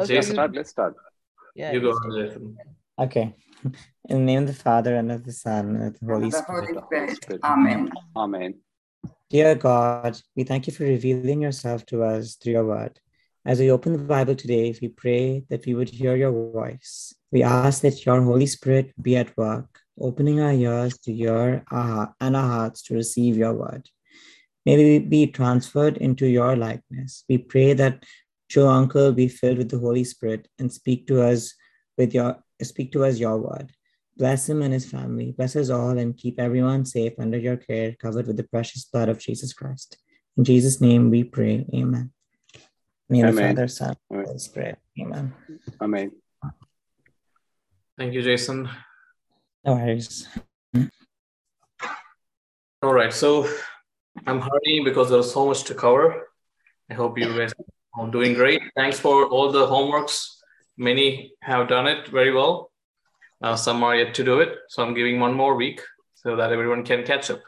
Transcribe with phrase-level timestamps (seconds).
[0.00, 0.54] Okay, Jason, Start.
[0.54, 0.94] Let's start.
[1.54, 2.14] Yeah, you you go, start.
[2.14, 2.56] Jason.
[2.98, 3.34] Okay.
[4.08, 6.32] In the name of the Father and of the Son and of the Holy And
[6.32, 6.70] the Spirit.
[6.70, 7.16] Holy Spirit.
[7.22, 7.40] Spirit.
[7.44, 7.90] Amen.
[8.16, 8.54] Amen.
[9.30, 12.98] Dear God, we thank you for revealing yourself to us through your word.
[13.44, 17.14] As we open the Bible today, we pray that we would hear your voice.
[17.30, 21.82] We ask that your Holy Spirit be at work, opening our ears to hear our,
[21.82, 23.88] heart- and our hearts to receive your word.
[24.64, 27.24] May we be transferred into your likeness.
[27.28, 28.04] We pray that
[28.48, 31.54] Joe Uncle be filled with the Holy Spirit and speak to us
[31.96, 33.72] with your speak to us your word.
[34.16, 35.32] Bless him and his family.
[35.36, 39.08] Bless us all and keep everyone safe under your care, covered with the precious blood
[39.08, 39.98] of Jesus Christ.
[40.36, 41.66] In Jesus' name we pray.
[41.74, 42.10] Amen.
[43.10, 43.56] In the the Amen.
[43.56, 44.26] Father, Son, Amen.
[44.26, 44.78] Holy Spirit.
[45.00, 45.34] Amen.
[45.80, 46.10] Amen.
[47.96, 48.68] Thank you, Jason.
[49.64, 50.26] No worries.
[52.82, 53.48] All right, so
[54.26, 56.28] I'm hurrying because there's so much to cover.
[56.90, 57.52] I hope you guys
[57.98, 58.62] are doing great.
[58.76, 60.36] Thanks for all the homeworks.
[60.76, 62.70] Many have done it very well.
[63.42, 65.80] Uh, some are yet to do it, so I'm giving one more week
[66.14, 67.42] so that everyone can catch up.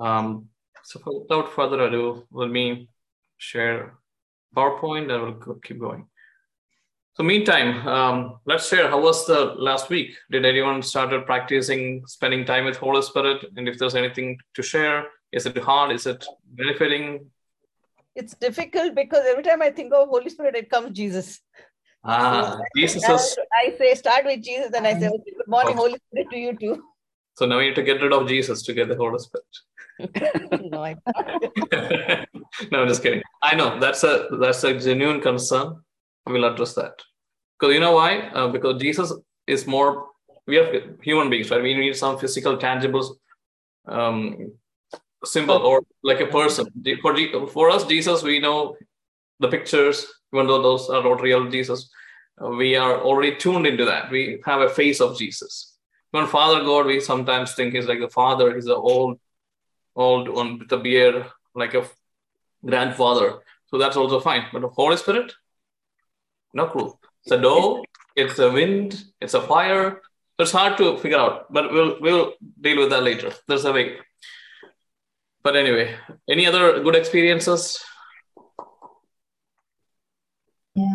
[0.00, 0.48] Um,
[0.84, 2.88] so without further ado, let me
[3.36, 3.94] share
[4.56, 6.06] PowerPoint and we'll keep going.
[7.14, 10.16] So meantime, um, let's share how was the last week?
[10.30, 13.44] Did anyone started practicing spending time with Holy Spirit?
[13.56, 15.90] And if there's anything to share, is it hard?
[15.90, 17.30] Is it benefiting?
[18.18, 21.40] It's difficult because every time I think of Holy Spirit, it comes Jesus.
[22.04, 23.38] Ah, So, Jesus I- is.
[23.62, 25.82] I say start with Jesus, and I say okay, good morning, Okay.
[25.82, 26.82] Holy Spirit, to you too.
[27.36, 29.52] So now we need to get rid of Jesus to get the Holy Spirit.
[30.72, 30.96] no, I
[32.72, 33.22] no, I'm just kidding.
[33.40, 35.76] I know that's a that's a genuine concern.
[36.26, 36.94] We'll address that
[37.58, 38.12] because you know why?
[38.40, 39.12] Uh, because Jesus
[39.46, 40.06] is more.
[40.48, 41.62] We are human beings, right?
[41.62, 43.16] We need some physical, tangible
[43.86, 44.52] um,
[45.24, 46.66] symbol or like a person.
[47.02, 48.76] For for us, Jesus, we know
[49.40, 51.90] the pictures, even though those are not real Jesus.
[52.42, 54.10] uh, we are already tuned into that.
[54.10, 55.76] We have a face of Jesus.
[56.10, 58.54] When Father God, we sometimes think he's like the Father.
[58.54, 59.18] He's the old,
[59.94, 61.84] old one with the beard, like a
[62.64, 63.40] grandfather.
[63.66, 64.46] So that's also fine.
[64.52, 65.32] But the Holy Spirit,
[66.54, 66.96] no clue.
[67.24, 67.84] It's a dove,
[68.16, 70.00] it's a wind, it's a fire.
[70.38, 73.32] It's hard to figure out, but we'll we'll deal with that later.
[73.48, 73.98] There's a way.
[75.42, 75.94] But anyway,
[76.28, 77.84] any other good experiences?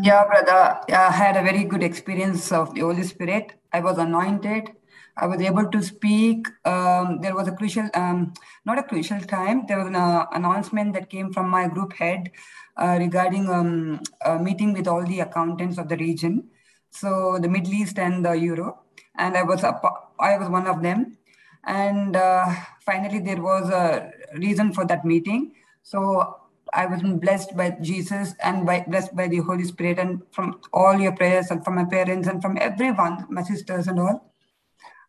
[0.01, 0.79] Yeah, brother.
[0.89, 3.53] I had a very good experience of the Holy Spirit.
[3.71, 4.71] I was anointed.
[5.15, 6.47] I was able to speak.
[6.65, 8.33] Um, there was a crucial, um,
[8.65, 9.65] not a crucial time.
[9.67, 12.31] There was an uh, announcement that came from my group head
[12.77, 16.49] uh, regarding um, a meeting with all the accountants of the region,
[16.89, 18.79] so the Middle East and the Euro,
[19.17, 19.79] and I was a,
[20.19, 21.17] I was one of them.
[21.65, 25.53] And uh, finally, there was a reason for that meeting.
[25.83, 26.37] So
[26.73, 30.99] I was blessed by Jesus and by, blessed by the Holy Spirit and from all
[30.99, 34.33] your prayers and from my parents and from everyone, my sisters and all.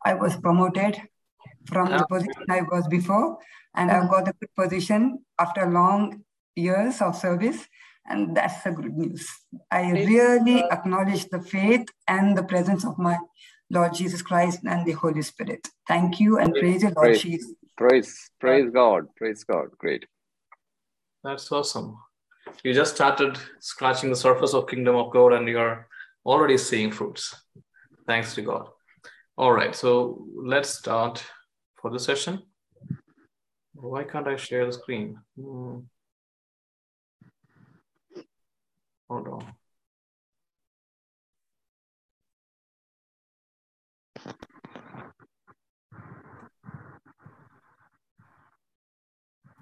[0.05, 1.01] I was promoted
[1.67, 2.07] from the ah.
[2.07, 3.39] position I was before,
[3.75, 4.09] and I've ah.
[4.09, 6.23] got a good position after long
[6.55, 7.67] years of service,
[8.07, 9.27] and that's the good news.
[9.71, 13.17] I really acknowledge the faith and the presence of my
[13.71, 15.67] Lord Jesus Christ and the Holy Spirit.
[15.89, 17.53] Thank you and praise the Lord Jesus.
[17.77, 19.07] Praise, praise God.
[19.17, 19.67] Praise God.
[19.79, 20.07] Great.
[21.25, 21.99] That's awesome.
[22.63, 25.89] You just started scratching the surface of kingdom of God and you're
[26.25, 27.35] already seeing fruits.
[28.07, 28.69] Thanks to God.
[29.37, 31.25] All right, so let's start
[31.81, 32.43] for the session.
[33.75, 35.19] Why can't I share the screen?
[35.37, 35.79] Hmm.
[39.09, 39.55] Hold on.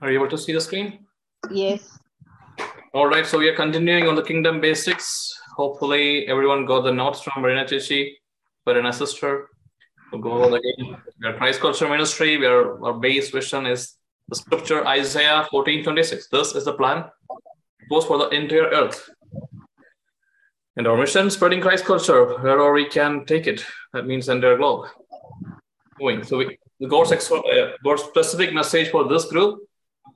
[0.02, 1.06] Are you able to see the screen?
[1.48, 1.96] Yes.
[2.92, 5.32] All right, so we are continuing on the kingdom basics.
[5.56, 8.18] Hopefully, everyone got the notes from Marina Chichi,
[8.66, 9.48] Marina sister.
[10.10, 10.96] We'll go over again.
[11.20, 12.36] We are Christ Culture Ministry.
[12.36, 13.94] We are, our base vision is
[14.28, 16.28] the scripture Isaiah 14 26.
[16.28, 17.04] This is the plan.
[17.30, 19.08] It was for the entire earth.
[20.76, 23.64] And our mission, spreading Christ culture wherever we can take it.
[23.92, 24.88] That means the entire globe.
[26.24, 29.60] So we, the God's, ex- uh, God's specific message for this group.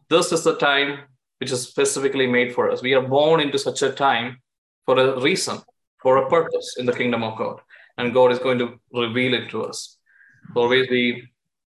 [0.08, 1.00] This is the time
[1.38, 2.82] which is specifically made for us.
[2.82, 4.38] We are born into such a time
[4.85, 5.58] for a reason,
[6.00, 7.61] for a purpose in the kingdom of God.
[7.99, 9.99] And God is going to reveal it to us.
[10.55, 11.23] Always be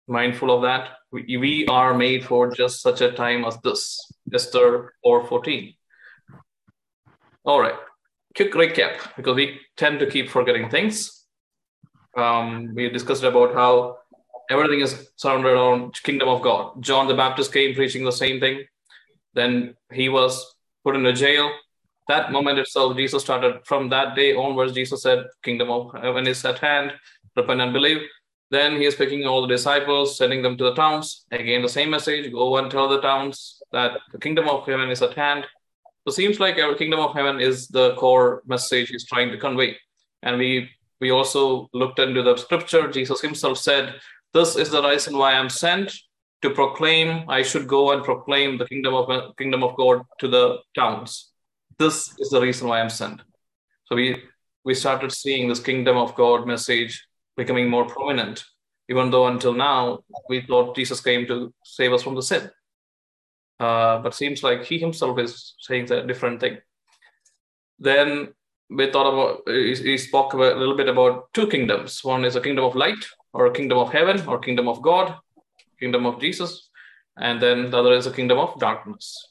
[0.06, 0.90] mindful of that.
[1.10, 3.98] We, we are made for just such a time as this.
[4.32, 5.74] Esther 4:14.
[7.44, 7.78] All right.
[8.36, 11.24] Quick recap because we tend to keep forgetting things.
[12.16, 13.97] Um, we discussed about how
[14.50, 16.82] everything is surrounded around kingdom of God.
[16.82, 18.64] John the Baptist came preaching the same thing.
[19.34, 20.54] Then he was
[20.84, 21.50] put in a jail.
[22.08, 24.72] that moment itself, Jesus started from that day onwards.
[24.72, 26.92] Jesus said, Kingdom of heaven is at hand,
[27.36, 28.00] repent and believe.
[28.50, 31.26] Then he is picking all the disciples, sending them to the towns.
[31.30, 35.02] Again, the same message go and tell the towns that the kingdom of heaven is
[35.02, 35.44] at hand.
[36.06, 39.36] So it seems like our kingdom of heaven is the core message he's trying to
[39.36, 39.76] convey.
[40.22, 42.90] And we we also looked into the scripture.
[42.90, 43.94] Jesus himself said,
[44.34, 45.92] This is the reason why I'm sent
[46.42, 50.58] to proclaim, I should go and proclaim the kingdom of kingdom of God to the
[50.74, 51.32] towns.
[51.78, 53.20] This is the reason why I'm sent.
[53.86, 54.22] So we
[54.64, 58.44] we started seeing this kingdom of God message becoming more prominent,
[58.88, 62.50] even though until now we thought Jesus came to save us from the sin.
[63.58, 66.58] Uh, but seems like he himself is saying a different thing.
[67.78, 68.28] Then
[68.70, 72.04] we thought about, he, spoke a little bit about two kingdoms.
[72.04, 75.14] One is a kingdom of light, or kingdom of heaven, or kingdom of God,
[75.78, 76.70] kingdom of Jesus.
[77.16, 79.28] And then the other is a kingdom of darkness.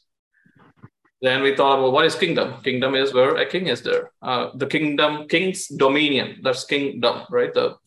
[1.21, 2.61] Then we thought about what is kingdom?
[2.61, 4.11] Kingdom is where a king is there.
[4.21, 7.53] Uh, the kingdom, king's dominion, that's kingdom, right?
[7.53, 7.77] The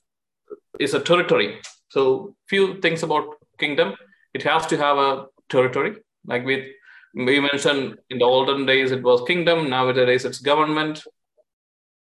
[0.80, 1.60] is a territory.
[1.90, 3.94] So few things about kingdom.
[4.34, 5.96] It has to have a territory.
[6.26, 6.74] Like we
[7.14, 9.68] we mentioned in the olden days it was kingdom.
[9.68, 11.02] Nowadays it's government.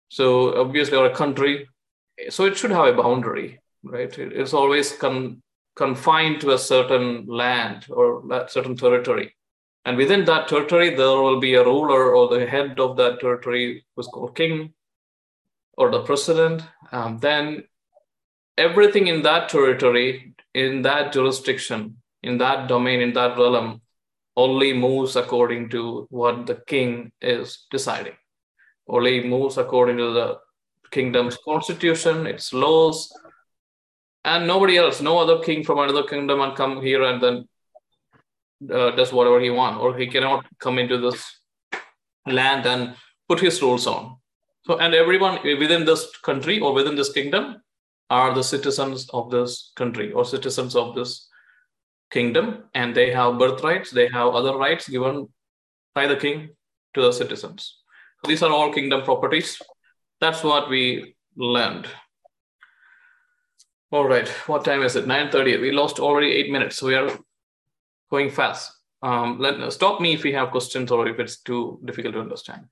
[0.09, 1.67] So obviously or a country.
[2.29, 4.17] So it should have a boundary, right?
[4.17, 5.41] It's always con-
[5.75, 9.35] confined to a certain land or a certain territory.
[9.85, 13.85] And within that territory, there will be a ruler or the head of that territory
[13.95, 14.73] who's called king
[15.77, 16.63] or the president.
[16.91, 17.63] Um, then
[18.57, 23.81] everything in that territory, in that jurisdiction, in that domain, in that realm,
[24.35, 28.13] only moves according to what the king is deciding,
[28.87, 30.37] only moves according to the
[30.91, 33.11] kingdom's constitution, its laws,
[34.23, 37.47] and nobody else, no other king from another kingdom and come here and then
[38.71, 41.23] uh, does whatever he wants, or he cannot come into this
[42.25, 42.95] land and
[43.29, 44.17] put his rules on.
[44.65, 47.61] So, and everyone within this country or within this kingdom
[48.09, 51.29] are the citizens of this country or citizens of this
[52.11, 55.27] kingdom, and they have birthrights, they have other rights given
[55.93, 56.49] by the king
[56.93, 57.77] to the citizens.
[58.25, 59.61] These are all kingdom properties.
[60.19, 61.87] That's what we learned.
[63.91, 65.05] All right, what time is it?
[65.05, 65.61] 9.30.
[65.61, 67.09] We lost already eight minutes, so we are
[68.11, 68.71] going fast.
[69.01, 72.65] Um, let stop me if you have questions or if it's too difficult to understand.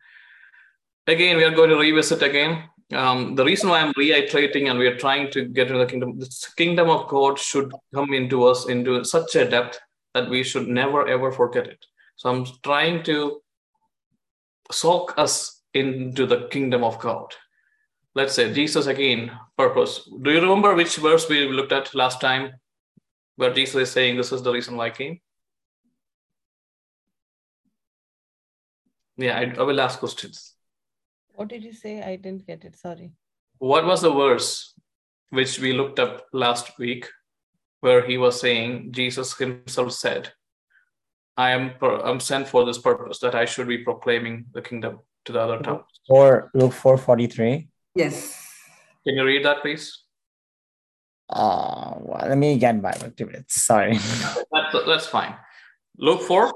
[1.07, 2.63] Again, we are going to revisit again
[2.93, 6.19] um, the reason why I'm reiterating and we are trying to get into the kingdom,
[6.19, 9.79] the kingdom of God should come into us into such a depth
[10.13, 11.83] that we should never ever forget it.
[12.15, 13.41] So I'm trying to
[14.71, 17.33] soak us into the kingdom of God.
[18.15, 20.09] Let's say Jesus again, purpose.
[20.21, 22.53] Do you remember which verse we looked at last time
[23.35, 25.19] where Jesus is saying, This is the reason why I came?
[29.17, 30.53] Yeah, I, I will ask questions.
[31.33, 32.01] What did you say?
[32.01, 32.77] I didn't get it.
[32.77, 33.11] Sorry.
[33.57, 34.73] What was the verse
[35.29, 37.09] which we looked up last week
[37.81, 40.31] where he was saying, Jesus himself said,
[41.37, 45.33] I am I'm sent for this purpose that I should be proclaiming the kingdom to
[45.33, 45.83] the other towns.
[46.07, 47.67] Or Luke 4:43.
[47.95, 48.35] Yes.
[49.05, 50.03] Can you read that, please?
[51.29, 53.61] Uh, well, let me get Bible two minutes.
[53.61, 53.97] Sorry.
[54.51, 55.33] That's, that's fine.
[55.97, 56.51] Luke 4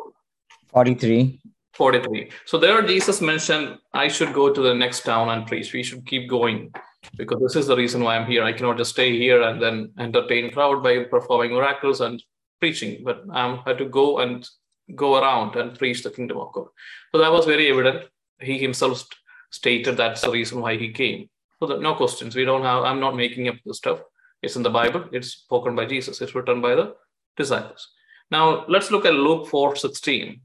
[0.67, 1.41] 43.
[1.73, 2.31] 43.
[2.45, 5.73] So there Jesus mentioned, I should go to the next town and preach.
[5.73, 6.71] We should keep going
[7.15, 8.43] because this is the reason why I'm here.
[8.43, 12.21] I cannot just stay here and then entertain crowd by performing miracles and
[12.59, 14.47] preaching, but I had to go and
[14.95, 16.67] go around and preach the kingdom of God.
[17.11, 18.09] So that was very evident.
[18.39, 19.07] He himself
[19.51, 21.29] stated that's the reason why he came.
[21.59, 22.35] So that no questions.
[22.35, 23.99] We don't have, I'm not making up the stuff.
[24.41, 25.05] It's in the Bible.
[25.11, 26.21] It's spoken by Jesus.
[26.21, 26.95] It's written by the
[27.35, 27.89] disciples.
[28.31, 30.41] Now let's look at Luke 4 16.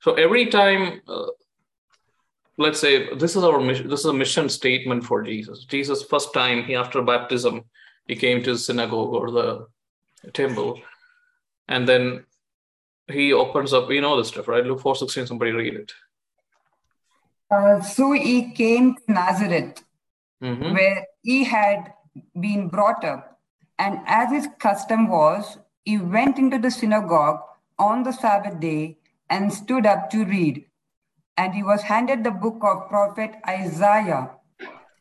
[0.00, 1.26] So every time, uh,
[2.58, 5.64] let's say this is our mission, this is a mission statement for Jesus.
[5.64, 7.62] Jesus, first time he after baptism,
[8.06, 9.66] he came to the synagogue or the
[10.32, 10.80] temple,
[11.68, 12.24] and then
[13.10, 13.88] he opens up.
[13.88, 14.64] We know this stuff, right?
[14.64, 15.26] Luke four sixteen.
[15.26, 15.92] Somebody read it.
[17.50, 19.82] Uh, so he came to Nazareth,
[20.44, 20.74] Mhm.
[20.74, 21.92] where he had
[22.44, 23.40] been brought up,
[23.78, 27.40] and as his custom was, he went into the synagogue
[27.78, 28.98] on the Sabbath day
[29.30, 30.64] and stood up to read.
[31.36, 34.30] And he was handed the book of prophet Isaiah.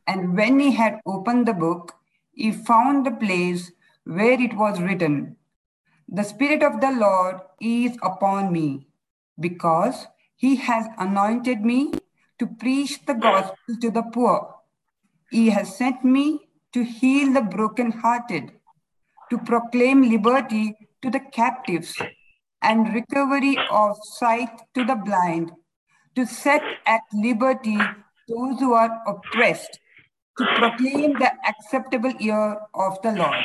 [0.07, 1.93] And when he had opened the book,
[2.33, 3.71] he found the place
[4.05, 5.37] where it was written,
[6.07, 8.87] The Spirit of the Lord is upon me,
[9.39, 11.93] because he has anointed me
[12.39, 14.52] to preach the gospel to the poor.
[15.33, 16.25] He has sent me
[16.73, 18.51] to heal the brokenhearted,
[19.31, 21.99] to proclaim liberty to the captives
[22.61, 25.51] and recovery of sight to the blind,
[26.15, 27.79] to set at liberty
[28.29, 29.79] those who are oppressed,
[30.37, 33.43] to proclaim the acceptable year of the Lord.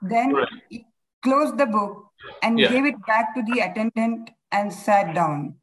[0.00, 0.32] Then
[0.70, 0.86] he
[1.22, 2.12] closed the book
[2.42, 2.70] and Yeah.
[2.70, 5.56] gave it back to the attendant and sat down.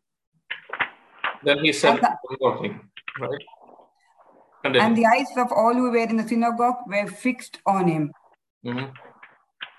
[1.43, 2.17] Then he said the-
[2.59, 2.89] thing,
[4.63, 4.75] right?
[4.77, 8.11] And the eyes of all who were in the synagogue were fixed on him.
[8.65, 8.93] Mhm.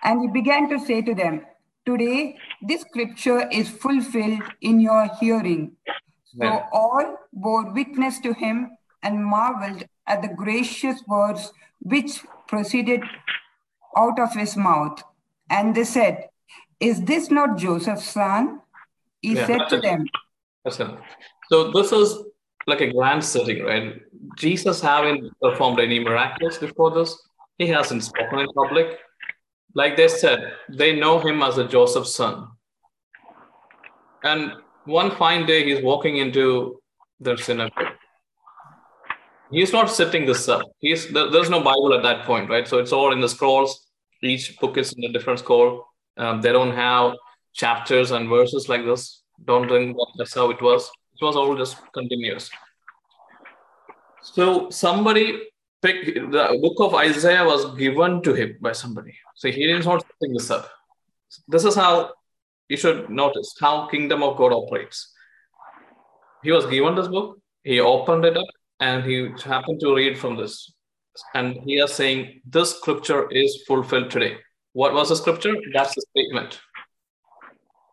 [0.03, 1.47] And he began to say to them,
[1.87, 5.76] Today, this scripture is fulfilled in your hearing.
[6.35, 6.69] So Right.
[6.73, 13.03] all bore witness to him and marveled at the gracious words which proceeded
[13.97, 15.03] out of his mouth.
[15.50, 16.29] And they said,
[16.81, 18.61] Is this not Joseph's son?
[19.21, 20.07] He Yeah, said to them.
[21.49, 22.25] So this is
[22.66, 24.00] like a grand setting, right?
[24.37, 27.16] Jesus having performed any miracles before this.
[27.59, 28.99] He hasn't spoken in public.
[29.75, 32.49] Like they said, they know him as a Joseph's son.
[34.23, 34.52] And
[34.85, 36.80] one fine day, he's walking into
[37.21, 37.92] their synagogue.
[39.50, 40.62] He's not sitting this up.
[40.80, 42.66] He's there- there's no Bible at that point, right?
[42.66, 43.87] So it's all in the scrolls.
[44.23, 45.87] Each book is in a different scroll.
[46.16, 47.14] Um, they don't have
[47.52, 49.23] chapters and verses like this.
[49.44, 50.90] Don't think that that's how it was.
[51.14, 52.50] It was all just continuous.
[54.23, 55.49] So somebody
[55.83, 59.14] picked the book of Isaiah was given to him by somebody.
[59.37, 60.71] So he is not setting this up.
[61.47, 62.12] This is how
[62.68, 65.12] you should notice how kingdom of God operates.
[66.42, 68.47] He was given this book, he opened it up,
[68.80, 70.73] and he happened to read from this.
[71.35, 74.38] And he is saying, This scripture is fulfilled today.
[74.73, 75.54] What was the scripture?
[75.73, 76.61] That's the statement.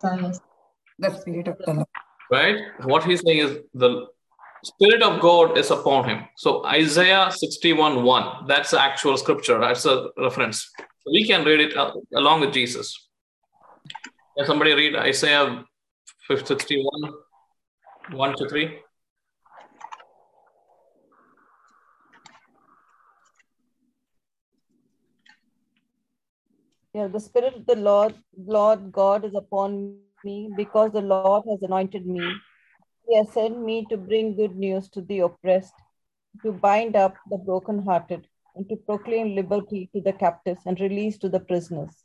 [0.01, 1.87] The Spirit of the Lord.
[2.31, 2.57] Right?
[2.83, 4.07] What he's saying is the
[4.63, 6.27] Spirit of God is upon him.
[6.37, 10.69] So Isaiah 61 1, that's the actual scripture, that's a reference.
[11.11, 13.09] We can read it uh, along with Jesus.
[14.37, 15.65] Can somebody read Isaiah
[16.27, 17.13] 61
[18.11, 18.79] 1 to 3?
[26.93, 31.61] Yeah, the Spirit of the Lord, Lord God is upon me because the Lord has
[31.61, 32.35] anointed me.
[33.07, 35.73] He has sent me to bring good news to the oppressed,
[36.43, 41.29] to bind up the brokenhearted, and to proclaim liberty to the captives and release to
[41.29, 42.03] the prisoners.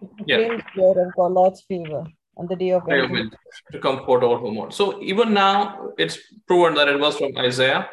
[0.00, 0.36] To Yeah.
[0.36, 2.04] proclaim the of the Lord's favor
[2.36, 3.34] and the day of vengeance.
[3.72, 4.70] To comfort all who mourn.
[4.70, 7.88] So even now, it's proven that it was from Isaiah.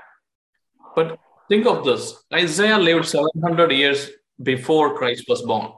[0.96, 4.10] But think of this Isaiah lived 700 years
[4.42, 5.72] before Christ was born.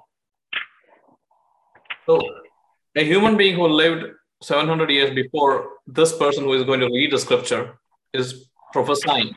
[2.07, 2.19] So
[2.95, 4.05] a human being who lived
[4.41, 7.79] 700 years before this person who is going to read the scripture
[8.13, 9.35] is prophesying.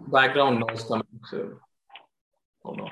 [0.00, 1.06] Background noise coming.
[1.30, 1.58] So,
[2.62, 2.90] hold on.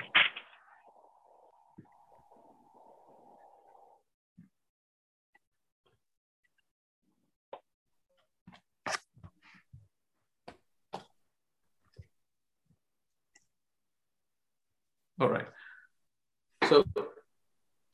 [15.21, 15.47] All right.
[16.69, 16.85] So,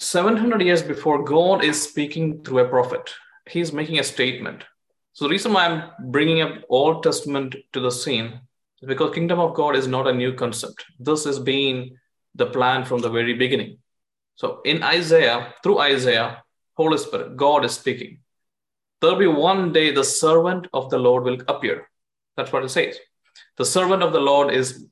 [0.06, 3.12] 700 years before, God is speaking through a prophet.
[3.50, 4.64] He's making a statement.
[5.14, 8.42] So, the reason why I'm bringing up Old Testament to the scene
[8.82, 10.86] is because kingdom of God is not a new concept.
[11.00, 11.98] This has been
[12.36, 13.80] the plan from the very beginning.
[14.36, 16.44] So, in Isaiah, through Isaiah,
[16.76, 18.20] Holy Spirit, God is speaking.
[19.02, 21.90] There'll be one day the servant of the Lord will appear.
[22.38, 22.98] That's what it says.
[23.58, 24.86] The servant of the Lord is,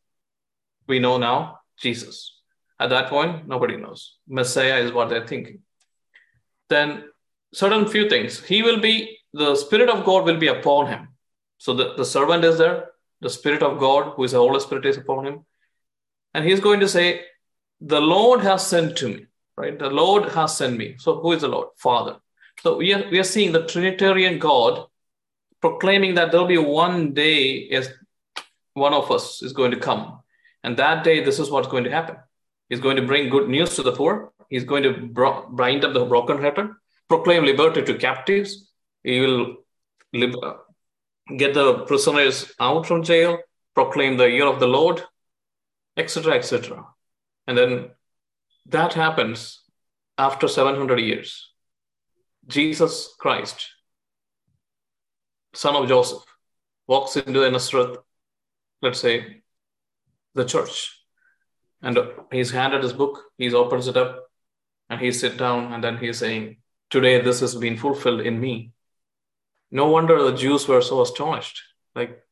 [0.88, 2.34] we know now, Jesus.
[2.84, 4.18] At that point, nobody knows.
[4.28, 5.60] Messiah is what they're thinking.
[6.70, 7.06] Then,
[7.54, 8.44] certain few things.
[8.44, 11.08] He will be, the Spirit of God will be upon him.
[11.60, 12.90] So the, the servant is there,
[13.22, 15.46] the Spirit of God, who is the Holy Spirit, is upon him.
[16.34, 17.22] And he's going to say,
[17.80, 19.80] The Lord has sent to me, right?
[19.80, 20.96] The Lord has sent me.
[20.98, 21.70] So who is the Lord?
[21.78, 22.18] Father.
[22.64, 24.88] So we are, we are seeing the Trinitarian God
[25.62, 27.94] proclaiming that there'll be one day as
[28.74, 30.20] one of us is going to come.
[30.66, 32.18] And that day, this is what's going to happen.
[32.70, 34.32] He's going to bring good news to the poor.
[34.50, 36.70] He's going to bro- bind up the brokenhearted,
[37.08, 38.72] proclaim liberty to captives.
[39.04, 39.58] He will
[40.14, 40.54] uh,
[41.38, 43.40] get the prisoners out from jail,
[43.74, 45.04] proclaim the year of the Lord,
[45.98, 46.86] etc., etc.
[47.48, 47.90] And then
[48.68, 49.64] that happens
[50.18, 51.52] after 700 years.
[52.48, 53.70] Jesus Christ,
[55.54, 56.24] son of Joseph,
[56.88, 57.98] walks into the Nazareth,
[58.82, 59.42] let's say,
[60.36, 61.03] the church.
[61.84, 62.00] And
[62.32, 64.32] he's handed his book, he opens it up,
[64.90, 66.58] and he sit down, and then he's saying,
[66.90, 68.72] Today this has been fulfilled in me.
[69.72, 71.62] No wonder the Jews were so astonished.
[71.96, 72.24] Like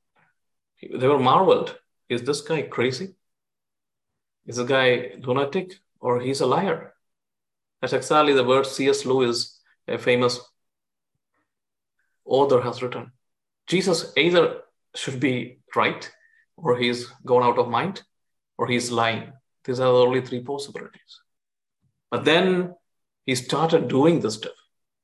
[0.81, 1.77] they were marveled.
[2.09, 3.15] Is this guy crazy?
[4.45, 6.93] Is this guy lunatic or he's a liar?
[7.81, 9.05] That's exactly the word C.S.
[9.05, 10.39] Lewis, a famous
[12.25, 13.11] author has written.
[13.67, 14.61] Jesus either
[14.95, 16.11] should be right,
[16.57, 18.03] or he's gone out of mind,
[18.57, 19.33] or he's lying.
[19.65, 21.21] These are the only three possibilities.
[22.09, 22.73] But then
[23.25, 24.53] he started doing this stuff.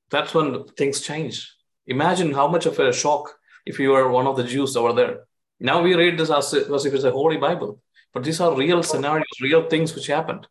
[0.10, 1.48] That's when things changed.
[1.86, 3.34] Imagine how much of a shock
[3.66, 5.26] if you were one of the Jews over there.
[5.60, 7.82] Now we read this as, as if it's a holy Bible,
[8.14, 10.48] but these are real scenarios, real things which happened.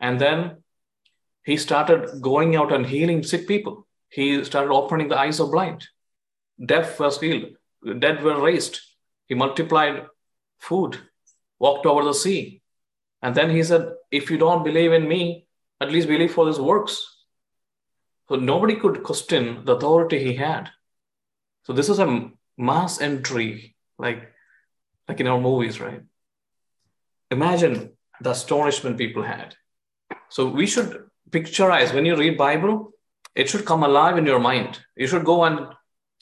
[0.00, 0.62] And then
[1.44, 3.86] he started going out and healing sick people.
[4.08, 5.86] He started opening the eyes of blind.
[6.64, 7.56] Deaf was healed.
[7.98, 8.80] Dead were raised.
[9.28, 10.06] He multiplied
[10.58, 10.98] food,
[11.58, 12.61] walked over the sea.
[13.22, 15.46] And then he said, If you don't believe in me,
[15.80, 17.06] at least believe for his works.
[18.28, 20.70] So nobody could question the authority he had.
[21.64, 24.32] So this is a mass entry, like,
[25.08, 26.02] like in our movies, right?
[27.30, 29.56] Imagine the astonishment people had.
[30.28, 32.92] So we should picturize when you read Bible,
[33.34, 34.80] it should come alive in your mind.
[34.96, 35.68] You should go and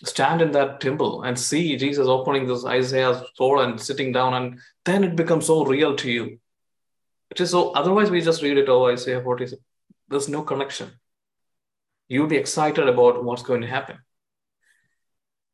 [0.04, 4.58] stand in that temple and see Jesus opening this Isaiah's soul and sitting down, and
[4.84, 6.39] then it becomes so real to you.
[7.30, 7.70] It is so.
[7.72, 8.68] Otherwise, we just read it.
[8.68, 9.60] over and say, What is it?
[10.08, 10.90] There's no connection.
[12.08, 13.98] You'll be excited about what's going to happen.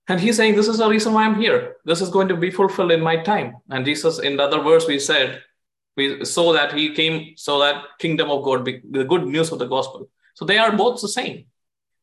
[0.09, 1.76] And he's saying, This is the reason why I'm here.
[1.85, 3.56] This is going to be fulfilled in my time.
[3.68, 5.42] And Jesus, in the other verse, we said,
[5.97, 9.59] we saw that he came so that kingdom of God, be, the good news of
[9.59, 10.09] the gospel.
[10.35, 11.47] So they are both the same.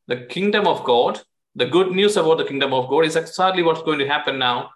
[0.08, 1.22] The kingdom of God,
[1.56, 4.72] the good news about the kingdom of God is exactly what's going to happen now,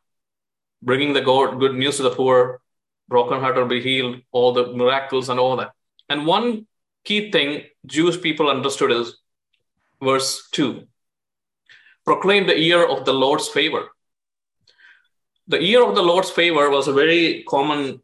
[0.82, 2.62] bringing the God, good news to the poor,
[3.08, 5.72] broken heart will be healed, all the miracles and all that.
[6.10, 6.68] And one
[7.04, 9.18] key thing Jewish people understood is
[10.02, 10.88] verse 2
[12.08, 13.90] proclaim the year of the Lord's favor.
[15.50, 18.02] The year of the Lord's favor was a very common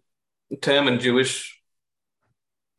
[0.62, 1.58] term in Jewish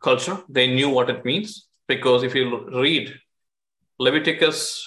[0.03, 0.39] culture.
[0.51, 3.15] They knew what it means because if you read
[3.99, 4.87] Leviticus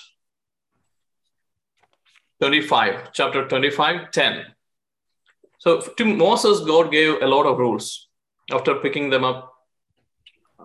[2.40, 4.46] 25, chapter 25, 10.
[5.68, 8.08] So to Moses, God gave a lot of rules
[8.54, 9.54] after picking them up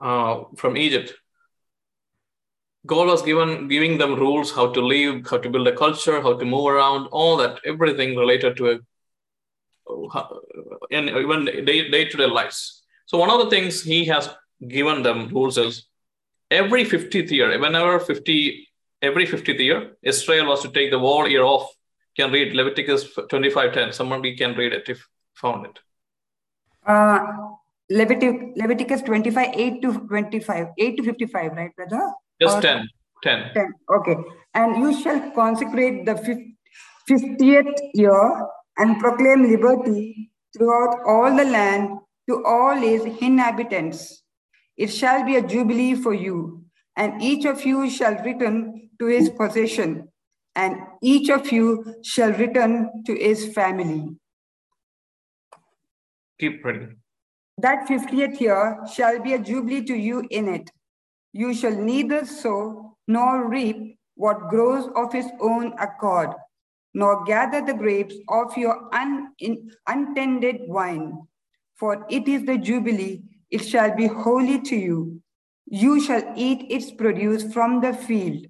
[0.00, 1.12] uh, from Egypt.
[2.87, 6.35] God was given giving them rules how to live, how to build a culture, how
[6.38, 8.79] to move around, all that, everything related to a
[10.90, 12.85] in even day, day-to-day lives.
[13.07, 14.31] So one of the things he has
[14.68, 15.88] given them rules is
[16.48, 18.68] every 50th year, whenever 50
[19.03, 21.68] every 50th year, Israel was to take the whole year off.
[22.16, 23.92] Can read Leviticus 25:10.
[23.92, 25.79] Somebody can read it if found it.
[26.87, 27.18] Uh,
[27.90, 32.12] Leviticus, Leviticus 25, 8 to 25, 8 to 55, right, brother?
[32.40, 32.88] Just or 10.
[33.22, 33.51] 10.
[33.55, 33.72] 10.
[33.98, 34.16] Okay.
[34.55, 36.14] And you shall consecrate the
[37.09, 38.48] 50th year
[38.79, 41.98] and proclaim liberty throughout all the land
[42.29, 44.22] to all its inhabitants.
[44.77, 46.64] It shall be a jubilee for you,
[46.96, 50.09] and each of you shall return to his possession,
[50.54, 54.16] and each of you shall return to his family.
[56.38, 56.96] Keep reading.
[57.58, 60.70] That 50th year shall be a jubilee to you in it.
[61.32, 66.34] You shall neither sow nor reap what grows of his own accord
[66.94, 71.22] nor gather the grapes of your un, in, untended wine.
[71.76, 75.22] For it is the Jubilee, it shall be holy to you.
[75.66, 78.46] You shall eat its produce from the field.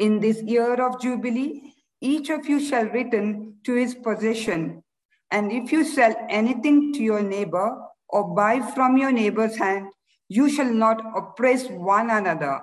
[0.00, 4.82] In this year of Jubilee, each of you shall return to his possession.
[5.30, 7.76] And if you sell anything to your neighbor
[8.08, 9.88] or buy from your neighbor's hand,
[10.26, 12.62] you shall not oppress one another.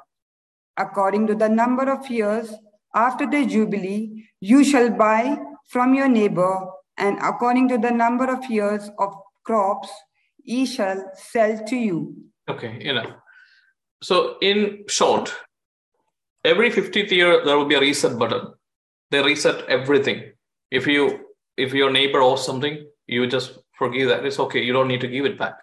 [0.77, 2.51] According to the number of years
[2.95, 8.49] after the Jubilee, you shall buy from your neighbor, and according to the number of
[8.49, 9.89] years of crops,
[10.43, 12.15] he shall sell to you.
[12.49, 13.11] Okay, enough.
[14.01, 15.35] So, in short,
[16.51, 18.53] every 50th year there will be a reset button.
[19.11, 20.19] They reset everything.
[20.71, 21.01] If you
[21.57, 22.75] if your neighbor owes something,
[23.07, 24.25] you just forgive that.
[24.25, 24.63] It's okay.
[24.63, 25.55] You don't need to give it back.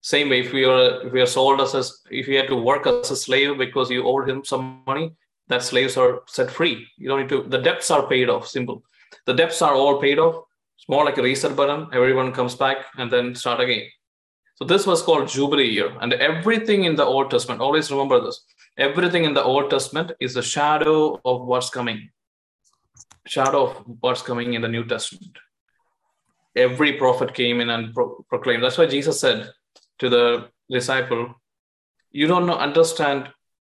[0.00, 2.56] Same way, if we are if we are sold as a, if you had to
[2.70, 5.12] work as a slave because you owed him some money,
[5.48, 6.86] that slaves are set free.
[6.96, 8.82] You don't need to, the debts are paid off, simple.
[9.26, 10.44] The debts are all paid off.
[10.78, 11.88] It's more like a reset button.
[11.92, 13.84] Everyone comes back and then start again.
[14.56, 15.96] So this was called Jubilee year.
[16.00, 18.44] And everything in the Old Testament, always remember this,
[18.76, 22.10] everything in the Old Testament is a shadow of what's coming.
[23.26, 25.38] Shadow of what's coming in the New Testament.
[26.56, 28.62] Every prophet came in and pro- proclaimed.
[28.62, 29.50] That's why Jesus said
[29.98, 31.34] to the disciple,
[32.10, 33.28] you don't know, understand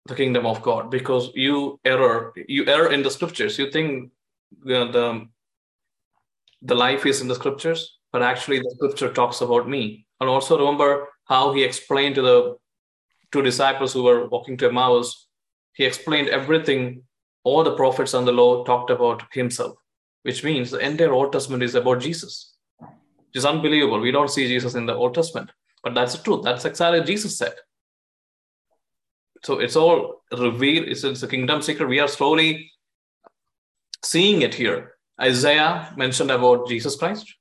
[0.05, 3.57] the kingdom of God because you error you err in the scriptures.
[3.57, 4.11] You think
[4.63, 5.27] the, the
[6.61, 10.05] the life is in the scriptures, but actually the scripture talks about me.
[10.19, 12.57] And also remember how he explained to the
[13.31, 15.27] two disciples who were walking to Emmaus,
[15.73, 17.03] he explained everything
[17.43, 19.77] all the prophets and the law talked about himself,
[20.23, 22.55] which means the entire Old Testament is about Jesus.
[23.33, 23.99] It's unbelievable.
[23.99, 25.51] We don't see Jesus in the Old Testament,
[25.83, 26.43] but that's the truth.
[26.43, 27.53] That's exactly what Jesus said.
[29.43, 30.87] So it's all revealed.
[30.87, 31.87] It's, it's a kingdom secret.
[31.87, 32.71] We are slowly
[34.03, 34.95] seeing it here.
[35.21, 37.33] Isaiah mentioned about Jesus Christ.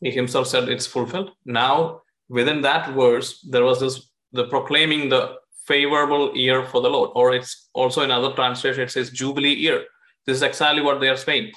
[0.00, 1.30] He himself said it's fulfilled.
[1.44, 5.36] Now, within that verse, there was this the proclaiming the
[5.66, 9.84] favorable year for the Lord, or it's also in other translation, it says Jubilee year.
[10.26, 11.52] This is exactly what they are saying.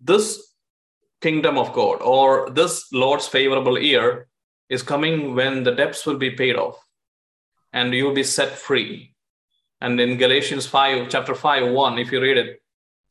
[0.00, 0.54] This
[1.20, 4.28] kingdom of God, or this Lord's favorable year,
[4.68, 6.78] is coming when the debts will be paid off
[7.72, 9.14] and you'll be set free.
[9.80, 12.62] And in Galatians 5, chapter 5, 1, if you read it,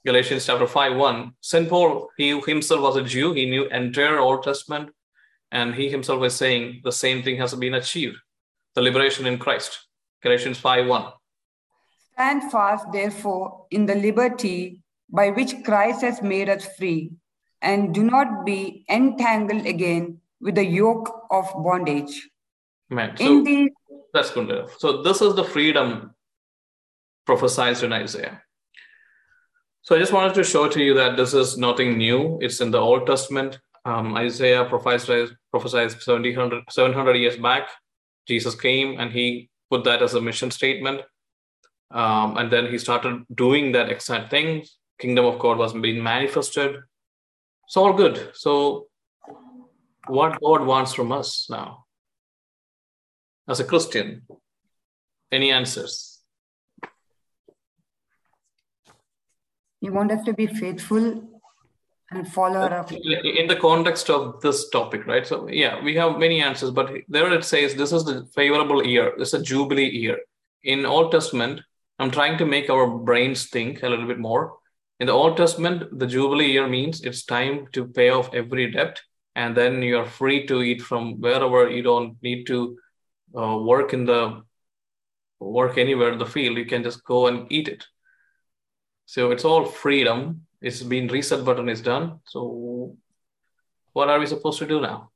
[0.06, 1.70] Galatians chapter 5, 1, St.
[1.70, 4.90] Paul, he himself was a Jew, he knew entire Old Testament,
[5.52, 8.18] and he himself was saying the same thing has been achieved,
[8.78, 9.88] the liberation in Christ.
[10.22, 11.06] Galatians 5, 1.
[12.14, 17.12] Stand fast, therefore, in the liberty by which Christ has made us free,
[17.64, 22.30] and do not be entangled again with the yoke of bondage.
[22.92, 23.72] Man, so these
[24.14, 24.76] that's good enough.
[24.78, 26.14] So this is the freedom
[27.26, 28.44] prophesied in Isaiah.
[29.82, 32.38] So I just wanted to show to you that this is nothing new.
[32.42, 33.58] It's in the Old Testament.
[33.86, 37.70] Um, Isaiah prophesied, prophesied 700, 700 years back.
[38.28, 41.02] Jesus came and he put that as a mission statement.
[41.92, 44.66] Um, and then he started doing that exact thing.
[45.00, 46.78] Kingdom of God was being manifested.
[47.66, 48.32] It's all good.
[48.34, 48.88] So
[50.08, 51.86] what God wants from us now?
[53.48, 54.24] As a Christian,
[55.32, 56.18] any answers?
[59.82, 61.37] you want us to be faithful
[62.12, 62.92] and follow up.
[62.92, 65.28] in the context of this topic, right?
[65.28, 69.14] So yeah, we have many answers, but there it says this is the favorable year.
[69.18, 70.20] This is a jubilee year.
[70.64, 71.62] In Old Testament,
[72.00, 74.58] I'm trying to make our brains think a little bit more.
[75.00, 79.02] In the Old Testament, the jubilee year means it's time to pay off every debt,
[79.36, 82.78] and then you are free to eat from wherever you don't need to
[83.38, 84.42] uh, work in the
[85.40, 86.58] work anywhere in the field.
[86.58, 87.86] You can just go and eat it.
[89.06, 92.20] So it's all freedom it's been reset button is done.
[92.26, 92.96] So
[93.94, 95.10] what are we supposed to do now?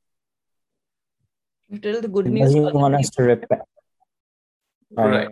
[1.68, 2.52] You tell the good Does news.
[2.52, 3.26] he to other want us to people.
[3.26, 3.62] repent?
[4.90, 5.28] Right.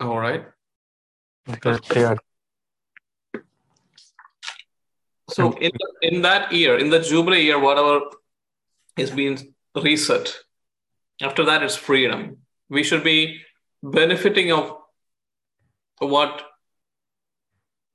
[0.00, 0.44] All right.
[1.48, 2.16] Okay.
[5.30, 5.70] So in,
[6.02, 8.00] in that year, in the Jubilee year, whatever
[8.96, 10.34] is being reset,
[11.20, 12.38] after that it's freedom.
[12.70, 13.40] We should be
[13.82, 14.76] benefiting of
[15.98, 16.42] what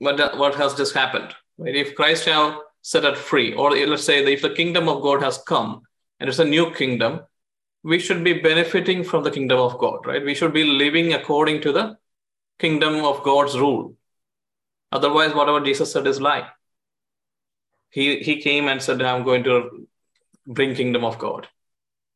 [0.04, 1.34] what, what has just happened.
[1.58, 1.76] Right?
[1.76, 5.38] If Christ have set us free, or let's say if the kingdom of God has
[5.38, 5.82] come
[6.20, 7.22] and it's a new kingdom,
[7.84, 10.24] we should be benefiting from the kingdom of God, right?
[10.24, 11.98] We should be living according to the
[12.60, 13.96] kingdom of God's rule.
[14.92, 16.48] Otherwise, whatever Jesus said is lie.
[17.90, 19.88] He he came and said, I'm going to
[20.48, 21.48] bring kingdom of God.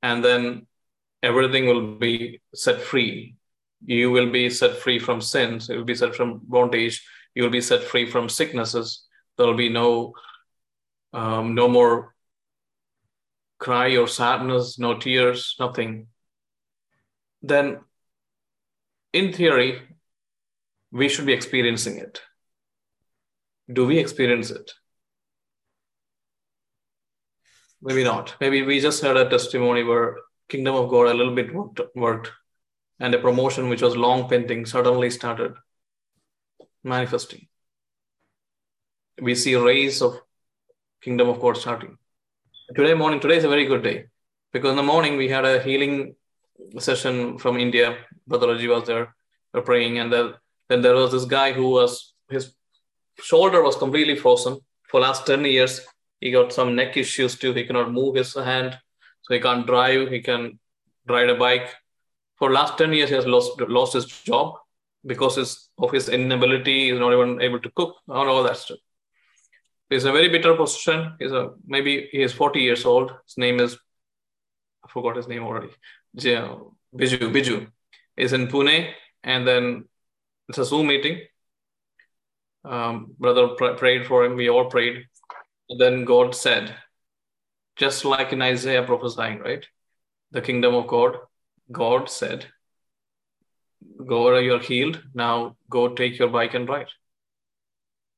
[0.02, 0.68] And then
[1.22, 3.36] everything will be set free.
[3.86, 7.04] You will be set free from sins, you will be set from bondage,
[7.38, 9.06] you'll be set free from sicknesses.
[9.38, 10.14] There'll be no
[11.14, 12.16] um, no more
[13.60, 16.08] cry or sadness, no tears, nothing.
[17.44, 17.80] Then,
[19.14, 19.82] in theory,
[20.92, 22.22] we should be experiencing it.
[23.72, 24.72] Do we experience it?
[27.82, 28.36] Maybe not.
[28.42, 30.18] Maybe we just had a testimony where
[30.50, 32.32] kingdom of God a little bit worked, worked
[33.00, 35.54] and a promotion which was long pending suddenly started
[36.88, 37.48] manifesting.
[39.22, 40.20] We see a race of
[41.02, 41.98] kingdom of God starting.
[42.76, 44.06] Today morning, today is a very good day
[44.54, 46.16] because in the morning we had a healing
[46.80, 47.98] session from India.
[48.28, 49.16] Brother Raji was there,
[49.66, 50.34] praying, and then,
[50.70, 52.54] then there was this guy who was his
[53.20, 55.82] shoulder was completely frozen for last 10 years.
[56.20, 57.54] He got some neck issues too.
[57.54, 58.78] He cannot move his hand,
[59.22, 60.10] so he can't drive.
[60.10, 60.60] He can
[61.08, 61.74] ride a bike.
[62.36, 64.56] For last 10 years, he has lost lost his job
[65.08, 65.38] because
[65.78, 68.78] of his inability, he's not even able to cook and all that stuff.
[69.90, 71.16] He's a very bitter position.
[71.20, 73.12] He's a maybe he is 40 years old.
[73.26, 73.78] His name is
[74.84, 75.70] I forgot his name already.
[76.18, 77.68] Biju Biju
[78.18, 78.92] is in Pune,
[79.24, 79.86] and then
[80.50, 81.22] it's a Zoom meeting.
[82.66, 84.36] Um, brother pr- prayed for him.
[84.36, 85.06] We all prayed.
[85.70, 86.76] And then God said,
[87.76, 89.66] just like in Isaiah prophesying, right?
[90.32, 91.18] The kingdom of God.
[91.72, 92.48] God said,
[94.06, 96.88] go you're healed now go take your bike and ride.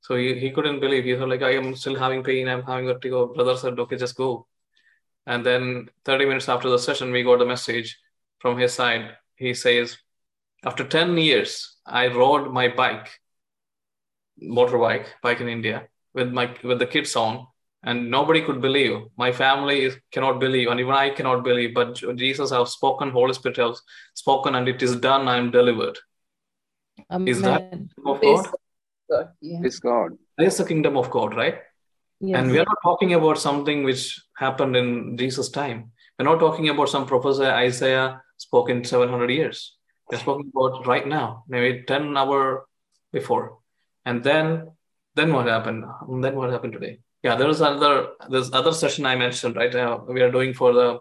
[0.01, 1.03] So he, he couldn't believe.
[1.03, 2.47] He was like i am still having pain.
[2.47, 4.47] I'm having vertigo oh, brother said okay just go.
[5.25, 7.97] And then 30 minutes after the session we got a message
[8.39, 9.17] from his side.
[9.35, 9.97] He says
[10.63, 13.19] After 10 years, I rode my bike,
[14.43, 17.47] motorbike, bike in India, with my with the kids on,
[17.83, 19.05] and nobody could believe.
[19.17, 21.73] My family is, cannot believe, and even I cannot believe.
[21.73, 23.81] But Jesus has spoken, Holy Spirit has
[24.13, 25.27] spoken, and it is done.
[25.27, 25.97] I am delivered.
[27.25, 27.73] Is that
[28.05, 28.51] of Praise God?
[29.09, 29.29] God.
[29.41, 29.59] Yeah.
[29.61, 30.17] Praise God.
[30.37, 31.59] That is the kingdom of God, right?
[32.19, 32.37] Yes.
[32.37, 35.91] And we are not talking about something which happened in Jesus' time.
[36.17, 39.77] We're not talking about some prophecy Isaiah spoke in 700 years.
[40.11, 42.67] We're talking about right now, maybe 10 hour
[43.13, 43.59] before.
[44.05, 44.71] And then,
[45.15, 45.85] then what happened?
[46.07, 46.99] And then what happened today?
[47.23, 49.73] Yeah, there was another, this other session I mentioned, right?
[49.73, 50.99] Uh, we are doing for the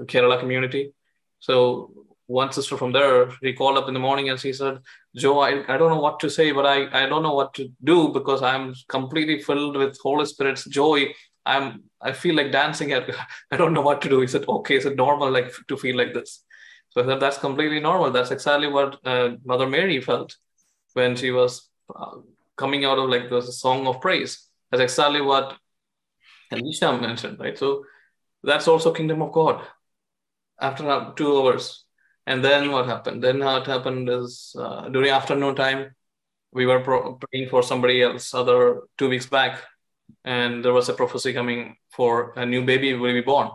[0.00, 0.92] Kerala community.
[1.40, 4.78] So one sister from there, she called up in the morning and she said,
[5.16, 7.68] Joe, I, I don't know what to say, but I, I don't know what to
[7.82, 11.12] do because I'm completely filled with Holy Spirit's joy.
[11.44, 12.92] I'm I feel like dancing.
[12.92, 13.08] At,
[13.50, 14.20] I don't know what to do.
[14.20, 16.44] He said, okay, is it normal like to feel like this?
[16.90, 18.10] So I said, that's completely normal.
[18.10, 20.36] That's exactly what uh, Mother Mary felt
[20.94, 22.16] when she was uh,
[22.56, 24.45] coming out of like this song of praise.
[24.70, 25.56] That's exactly what
[26.50, 27.56] Elisha mentioned, right?
[27.56, 27.84] So
[28.42, 29.62] that's also kingdom of God.
[30.60, 31.84] After uh, two hours,
[32.26, 33.22] and then what happened?
[33.22, 35.94] Then what happened is uh, during afternoon time,
[36.52, 39.60] we were pro- praying for somebody else other two weeks back,
[40.24, 43.50] and there was a prophecy coming for a new baby will be born,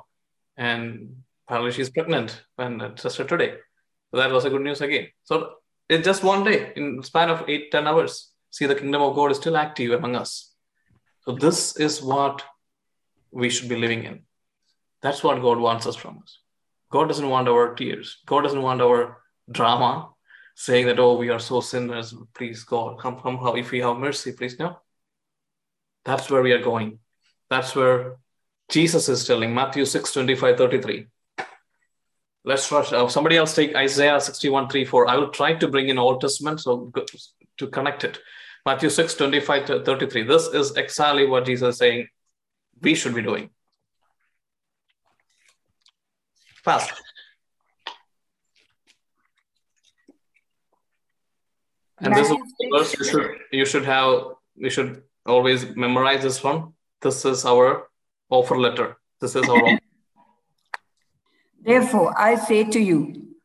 [0.58, 3.56] and apparently she's pregnant and just today.
[4.12, 5.08] So that was a good news again.
[5.24, 5.56] So
[5.90, 8.32] it's just one day in span of eight ten hours.
[8.52, 10.51] See, the kingdom of God is still active among us.
[11.26, 12.44] So this is what
[13.32, 14.24] we should be living in.
[15.02, 16.40] That's what God wants us from us.
[16.92, 18.18] God doesn't want our tears.
[18.26, 19.18] God doesn't want our
[19.50, 20.10] drama,
[20.56, 22.14] saying that, oh, we are so sinners.
[22.34, 24.60] Please, God, come, come, if we have mercy, please.
[24.60, 24.80] No.
[26.06, 27.00] That's where we are going.
[27.50, 28.18] That's where
[28.70, 31.08] Jesus is telling Matthew 6, 25, 33.
[32.44, 32.92] Let's rush.
[32.92, 35.08] Uh, somebody else take Isaiah 61, 3, 4.
[35.08, 36.92] I will try to bring in Old Testament so
[37.58, 38.20] to connect it.
[38.66, 40.24] Matthew 6, 25 to 33.
[40.24, 42.08] This is exactly what Jesus is saying
[42.82, 43.50] we should be doing.
[46.64, 46.92] Fast.
[52.00, 54.24] And this is the verse you should you should have
[54.56, 56.74] you should always memorize this one.
[57.02, 57.88] This is our
[58.30, 58.98] offer letter.
[59.20, 59.80] This is our
[61.64, 63.36] Therefore, I say to you,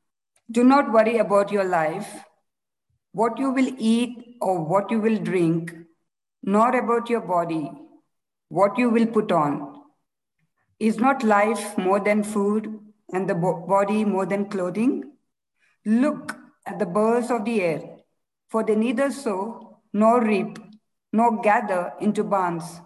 [0.50, 2.24] do not worry about your life,
[3.18, 5.74] what you will eat or what you will drink,
[6.42, 7.70] nor about your body,
[8.48, 9.54] what you will put on.
[10.78, 12.68] Is not life more than food
[13.14, 15.12] and the bo- body more than clothing?
[15.86, 17.80] Look at the birds of the air,
[18.50, 20.58] for they neither sow nor reap
[21.10, 22.80] nor gather into barns.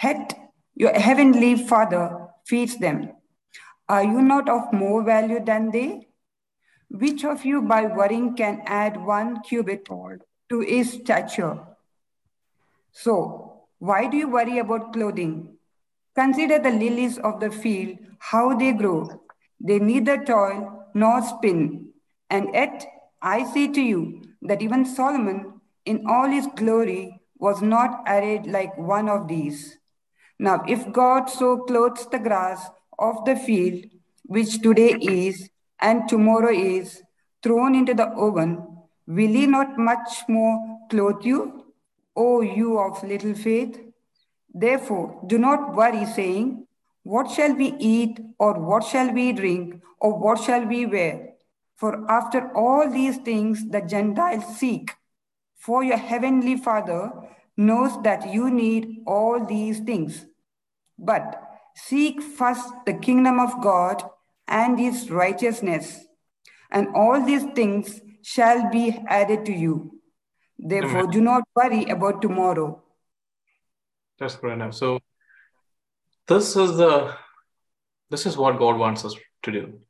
[0.00, 0.38] Yet
[0.76, 3.10] your heavenly Father feeds them.
[3.88, 6.06] Are you not of more value than they?
[6.92, 11.58] Which of you by worrying can add one cubit to his stature?
[12.92, 15.56] So, why do you worry about clothing?
[16.14, 19.22] Consider the lilies of the field, how they grow.
[19.58, 21.94] They neither toil nor spin.
[22.28, 22.84] And yet,
[23.22, 28.76] I say to you that even Solomon, in all his glory, was not arrayed like
[28.76, 29.78] one of these.
[30.38, 33.86] Now, if God so clothes the grass of the field,
[34.24, 35.48] which today is
[35.82, 37.02] and tomorrow is
[37.42, 38.66] thrown into the oven,
[39.06, 41.64] will he not much more clothe you,
[42.16, 43.80] O you of little faith?
[44.54, 46.66] Therefore, do not worry, saying,
[47.02, 51.30] What shall we eat, or what shall we drink, or what shall we wear?
[51.76, 54.94] For after all these things the Gentiles seek.
[55.56, 57.12] For your heavenly Father
[57.56, 60.26] knows that you need all these things.
[60.98, 61.42] But
[61.74, 64.02] seek first the kingdom of God
[64.48, 66.04] and his righteousness,
[66.70, 70.00] and all these things shall be added to you.
[70.58, 72.82] Therefore, do not worry about tomorrow.
[74.18, 74.74] That's good enough.
[74.74, 75.00] So
[76.28, 77.14] this is the
[78.10, 79.80] this is what God wants us to do.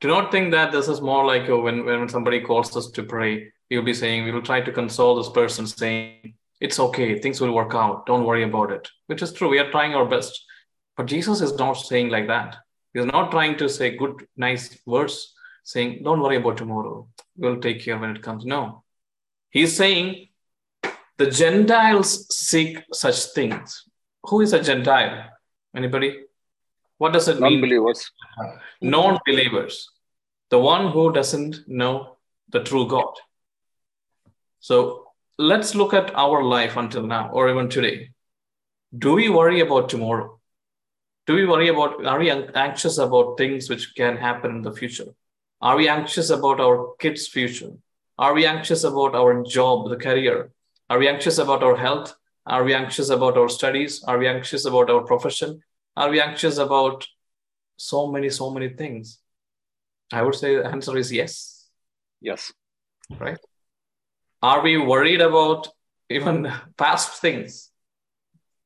[0.00, 3.02] Do not think that this is more like uh, when, when somebody calls us to
[3.02, 7.40] pray, we'll be saying, we will try to console this person, saying, It's okay, things
[7.40, 8.88] will work out, don't worry about it.
[9.08, 10.42] Which is true, we are trying our best.
[10.96, 12.56] But Jesus is not saying like that.
[12.92, 17.84] He's not trying to say good, nice words, saying, Don't worry about tomorrow, we'll take
[17.84, 18.44] care when it comes.
[18.44, 18.82] No.
[19.50, 20.28] He's saying,
[21.18, 23.84] the Gentiles seek such things.
[24.24, 25.28] Who is a Gentile?
[25.76, 26.24] Anybody?
[26.98, 27.60] What does it mean?
[27.60, 28.10] Non-believers.
[28.80, 29.90] Non believers.
[30.50, 32.16] The one who doesn't know
[32.48, 33.12] the true God.
[34.60, 38.10] So let's look at our life until now, or even today.
[38.96, 40.39] Do we worry about tomorrow?
[41.26, 45.06] Do we worry about, are we anxious about things which can happen in the future?
[45.60, 47.72] Are we anxious about our kids' future?
[48.18, 50.50] Are we anxious about our job, the career?
[50.88, 52.14] Are we anxious about our health?
[52.46, 54.02] Are we anxious about our studies?
[54.04, 55.62] Are we anxious about our profession?
[55.96, 57.06] Are we anxious about
[57.76, 59.18] so many, so many things?
[60.12, 61.68] I would say the answer is yes.
[62.20, 62.52] Yes.
[63.18, 63.38] Right?
[64.42, 65.68] Are we worried about
[66.08, 67.70] even past things?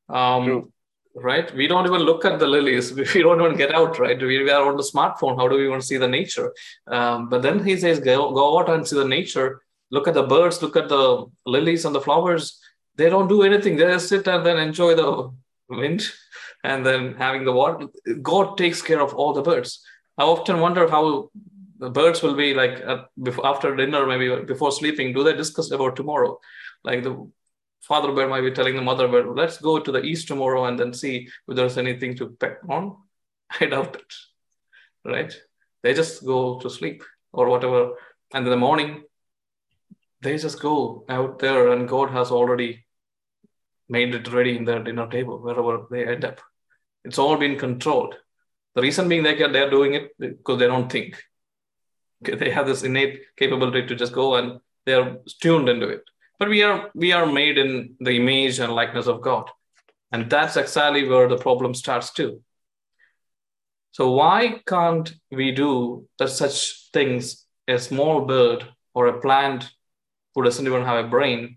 [0.09, 0.73] Um, True.
[1.15, 1.55] Right?
[1.55, 2.93] We don't even look at the lilies.
[3.15, 4.21] We don't even get out, right?
[4.21, 5.37] We, are on the smartphone.
[5.37, 6.53] How do we want to see the nature?
[6.87, 9.63] Um, but then he says, go, go out and see the nature.
[9.91, 12.61] Look at the birds, look at the lilies and the flowers.
[12.97, 13.77] They don't do anything.
[13.77, 15.31] They just sit and then enjoy the
[15.69, 16.05] wind
[16.65, 17.87] and then having the water.
[18.23, 19.85] God takes care of all the birds.
[20.19, 21.31] I often wonder how
[21.79, 22.83] the birds will be like
[23.45, 25.13] after dinner, maybe before sleeping.
[25.13, 26.39] Do they discuss about tomorrow?
[26.83, 27.31] Like the
[27.87, 30.79] father bird might be telling the mother bird, let's go to the east tomorrow and
[30.79, 32.97] then see if there's anything to peck on.
[33.61, 34.15] I doubt it.
[35.05, 35.33] Right?
[35.83, 37.93] They just go to sleep or whatever.
[38.33, 39.05] And in the morning,
[40.23, 42.87] they just go out there and God has already
[43.89, 46.41] made it ready in their dinner table, wherever they end up.
[47.05, 48.15] It's all been controlled.
[48.75, 51.23] The reason being they they're doing it because they don't think.
[52.23, 56.03] Okay, they have this innate capability to just go and they're tuned into it
[56.45, 59.51] but we are we are made in the image and likeness of god.
[60.13, 62.43] And that's exactly where the problem starts too.
[63.93, 69.71] So why can't we do that such things a small bird or a plant
[70.35, 71.57] who doesn't even have a brain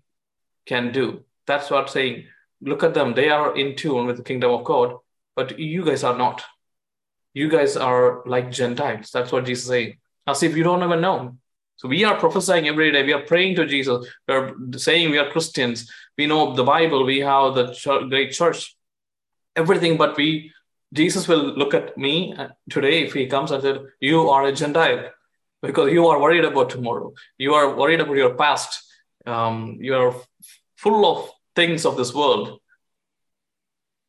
[0.64, 1.24] can do?
[1.46, 2.24] That's what saying.
[2.62, 3.12] Look at them.
[3.12, 4.96] They are in tune with the kingdom of god
[5.36, 6.42] but you guys are not.
[7.34, 9.10] You guys are like gentiles.
[9.12, 9.98] That's what jesus is saying.
[10.26, 11.36] As if you don't even know
[11.78, 13.04] so we are prophesying every day.
[13.04, 14.04] We are praying to Jesus.
[14.26, 15.88] We are saying we are Christians.
[16.18, 17.04] We know the Bible.
[17.04, 18.76] We have the great church.
[19.54, 20.52] Everything, but we,
[20.92, 22.34] Jesus will look at me
[22.68, 25.10] today if he comes and said, "You are a Gentile,"
[25.62, 27.12] because you are worried about tomorrow.
[27.38, 28.82] You are worried about your past.
[29.24, 30.14] Um, you are
[30.76, 32.60] full of things of this world,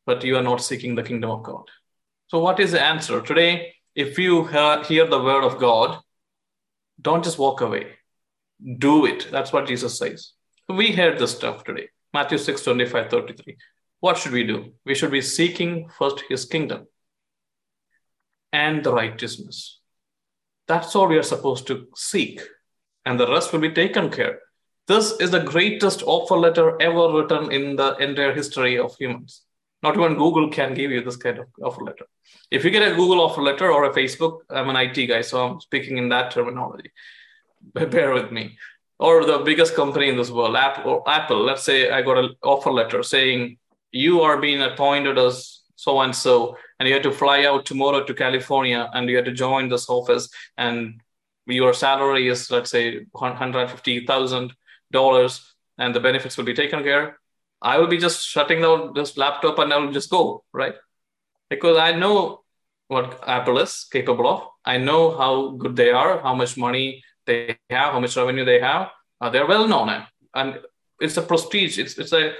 [0.06, 1.64] but you are not seeking the kingdom of God.
[2.28, 3.74] So, what is the answer today?
[3.94, 6.00] If you hear the word of God
[7.00, 7.86] don't just walk away.
[8.78, 9.28] Do it.
[9.30, 10.32] That's what Jesus says.
[10.68, 11.88] We heard this stuff today.
[12.12, 13.56] Matthew 6, 25, 33.
[14.00, 14.72] What should we do?
[14.84, 16.86] We should be seeking first his kingdom
[18.52, 19.80] and the righteousness.
[20.66, 22.40] That's all we are supposed to seek,
[23.04, 24.40] and the rest will be taken care.
[24.86, 29.42] This is the greatest offer letter ever written in the entire history of humans.
[29.82, 32.04] Not even Google can give you this kind of offer letter.
[32.50, 35.44] If you get a Google offer letter or a Facebook, I'm an IT guy, so
[35.44, 36.90] I'm speaking in that terminology.
[37.72, 38.58] Bear with me.
[38.98, 41.42] Or the biggest company in this world, Apple, Apple.
[41.42, 43.56] Let's say I got an offer letter saying
[43.92, 48.04] you are being appointed as so and so, and you have to fly out tomorrow
[48.04, 51.00] to California, and you have to join this office, and
[51.46, 54.52] your salary is let's say one hundred fifty thousand
[54.92, 57.19] dollars, and the benefits will be taken care
[57.62, 60.74] I will be just shutting down this laptop and I will just go, right?
[61.48, 62.42] Because I know
[62.88, 64.42] what Apple is capable of.
[64.64, 68.60] I know how good they are, how much money they have, how much revenue they
[68.60, 68.90] have.
[69.20, 70.58] Uh, they're well known, and
[71.00, 71.78] it's a prestige.
[71.78, 72.32] It's it's a,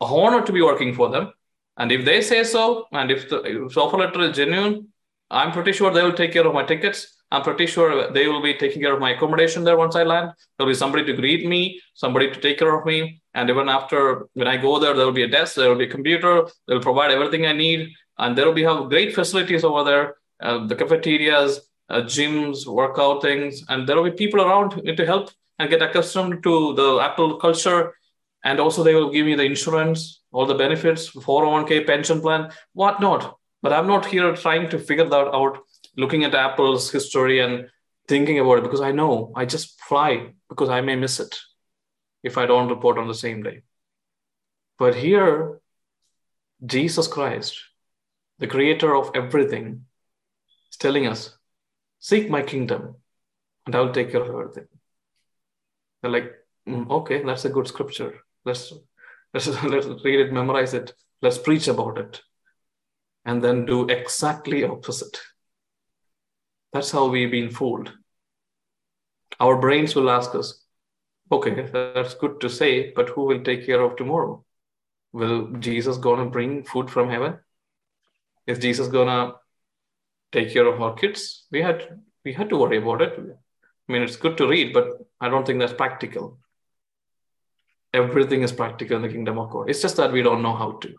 [0.00, 1.32] a, honor to be working for them.
[1.76, 4.88] And if they say so, and if the, if offer letter is genuine,
[5.30, 7.21] I'm pretty sure they will take care of my tickets.
[7.32, 10.32] I'm pretty sure they will be taking care of my accommodation there once I land.
[10.58, 13.22] There'll be somebody to greet me, somebody to take care of me.
[13.32, 15.86] And even after when I go there, there will be a desk, there will be
[15.86, 17.88] a computer, they'll provide everything I need.
[18.18, 23.22] And there will be have great facilities over there, uh, the cafeterias, uh, gyms, workout
[23.22, 27.38] things, and there will be people around to help and get accustomed to the Apple
[27.38, 27.94] culture.
[28.44, 33.38] And also they will give me the insurance, all the benefits, 401k pension plan, whatnot.
[33.62, 35.60] But I'm not here trying to figure that out,
[35.96, 37.68] looking at Apple's history and
[38.08, 41.38] thinking about it because I know I just fly because I may miss it
[42.22, 43.62] if I don't report on the same day.
[44.78, 45.60] But here,
[46.64, 47.58] Jesus Christ,
[48.38, 49.86] the creator of everything,
[50.70, 51.36] is telling us,
[52.02, 52.96] Seek my kingdom
[53.64, 54.66] and I'll take care of everything.
[56.00, 56.32] They're like,
[56.68, 58.14] mm, okay, that's a good scripture.
[58.44, 58.72] Let's,
[59.32, 62.20] let's, let's read it, memorize it, let's preach about it,
[63.24, 65.20] and then do exactly opposite.
[66.72, 67.92] That's how we've been fooled.
[69.40, 70.62] Our brains will ask us,
[71.32, 74.44] Okay, that's good to say, but who will take care of tomorrow?
[75.12, 77.38] Will Jesus gonna bring food from heaven?
[78.46, 79.32] Is Jesus gonna
[80.30, 81.46] take care of our kids?
[81.50, 83.14] We had we had to worry about it.
[83.18, 84.88] I mean, it's good to read, but
[85.22, 86.38] I don't think that's practical.
[87.94, 89.70] Everything is practical in the kingdom of God.
[89.70, 90.94] It's just that we don't know how to.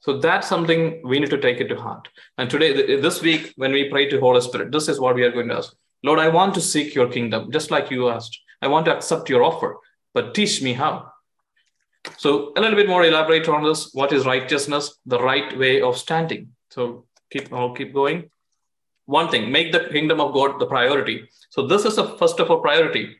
[0.00, 2.08] So that's something we need to take it to heart.
[2.36, 5.32] And today, this week, when we pray to Holy Spirit, this is what we are
[5.32, 5.74] going to ask.
[6.04, 8.38] Lord, I want to seek your kingdom, just like you asked.
[8.62, 9.76] I want to accept your offer,
[10.14, 11.12] but teach me how.
[12.16, 13.90] So, a little bit more elaborate on this.
[13.92, 14.96] What is righteousness?
[15.06, 16.54] The right way of standing.
[16.70, 18.30] So, keep I'll keep going.
[19.06, 21.28] One thing, make the kingdom of God the priority.
[21.50, 23.16] So, this is the first of a priority.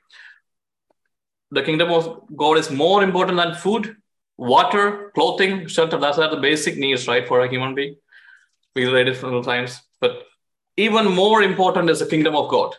[1.51, 3.97] The kingdom of God is more important than food,
[4.39, 5.99] water, clothing, shelter.
[5.99, 7.97] That's are the basic needs, right, for a human being.
[8.75, 9.81] We read it several times.
[10.01, 10.23] But
[10.77, 12.77] even more important is the kingdom of God.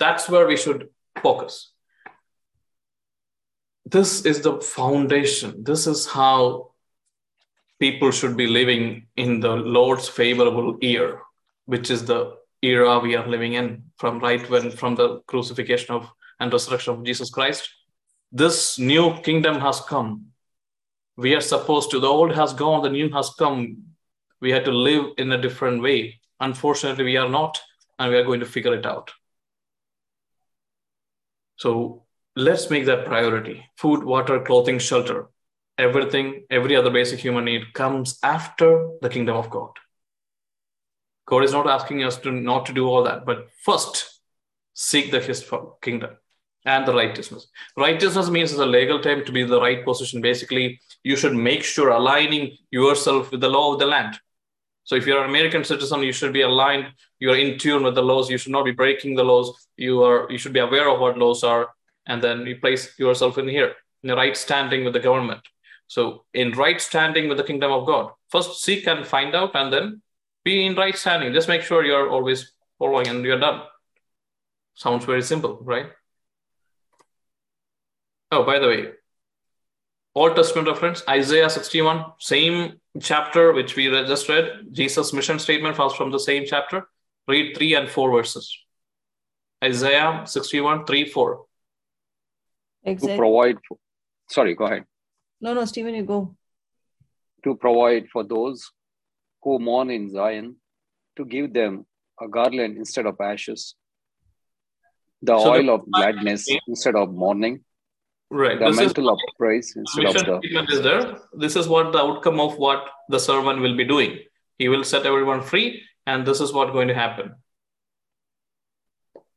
[0.00, 0.88] That's where we should
[1.22, 1.70] focus.
[3.84, 5.62] This is the foundation.
[5.62, 6.72] This is how
[7.78, 11.20] people should be living in the Lord's favorable year,
[11.66, 16.08] which is the era we are living in from right when from the crucifixion of
[16.40, 17.68] and resurrection of Jesus Christ.
[18.32, 20.33] This new kingdom has come.
[21.16, 23.84] We are supposed to, the old has gone, the new has come.
[24.40, 26.20] We had to live in a different way.
[26.40, 27.60] Unfortunately, we are not,
[27.98, 29.12] and we are going to figure it out.
[31.56, 32.02] So
[32.34, 35.28] let's make that priority food, water, clothing, shelter.
[35.78, 39.70] Everything, every other basic human need comes after the kingdom of God.
[41.26, 44.20] God is not asking us to not to do all that, but first
[44.74, 45.48] seek the his
[45.80, 46.16] kingdom
[46.64, 47.46] and the righteousness.
[47.76, 50.20] Righteousness means as a legal term to be in the right position.
[50.20, 54.18] Basically, you should make sure aligning yourself with the law of the land.
[54.84, 56.86] So if you're an American citizen, you should be aligned.
[57.18, 58.30] You are in tune with the laws.
[58.30, 59.66] You should not be breaking the laws.
[59.76, 60.30] You are.
[60.30, 61.70] You should be aware of what laws are,
[62.06, 65.40] and then you place yourself in here in the right standing with the government.
[65.86, 69.72] So in right standing with the kingdom of God, first seek and find out, and
[69.72, 70.02] then
[70.44, 71.32] be in right standing.
[71.32, 73.62] Just make sure you're always following, and you're done.
[74.74, 75.86] Sounds very simple, right?
[78.34, 78.88] Oh, by the way,
[80.16, 84.46] Old Testament reference, Isaiah 61, same chapter which we just read.
[84.72, 86.88] Jesus' mission statement was from the same chapter.
[87.28, 88.58] Read 3 and 4 verses.
[89.62, 91.46] Isaiah 61, 3, 4.
[92.82, 93.14] Exactly.
[93.14, 93.78] To provide, for,
[94.28, 94.84] sorry, go ahead.
[95.40, 96.34] No, no, Stephen, you go.
[97.44, 98.70] To provide for those
[99.42, 100.56] who mourn in Zion,
[101.16, 101.86] to give them
[102.20, 103.76] a garland instead of ashes,
[105.22, 107.64] the So the- oil of gladness instead of mourning,
[108.34, 108.58] Right.
[108.58, 111.02] the This is mantle praise instead of the statement is there.
[111.42, 114.18] This is what the outcome of what the servant will be doing.
[114.58, 117.34] He will set everyone free, and this is what's going to happen.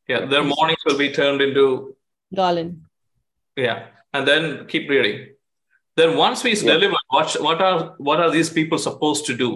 [0.08, 1.96] Yeah, their mornings will be turned into
[2.34, 2.82] Garland.
[3.56, 5.36] yeah, and then keep reading.
[5.96, 6.74] Then once we Yeah.
[6.74, 7.80] deliver, what what are
[8.10, 9.50] what are these people supposed to do?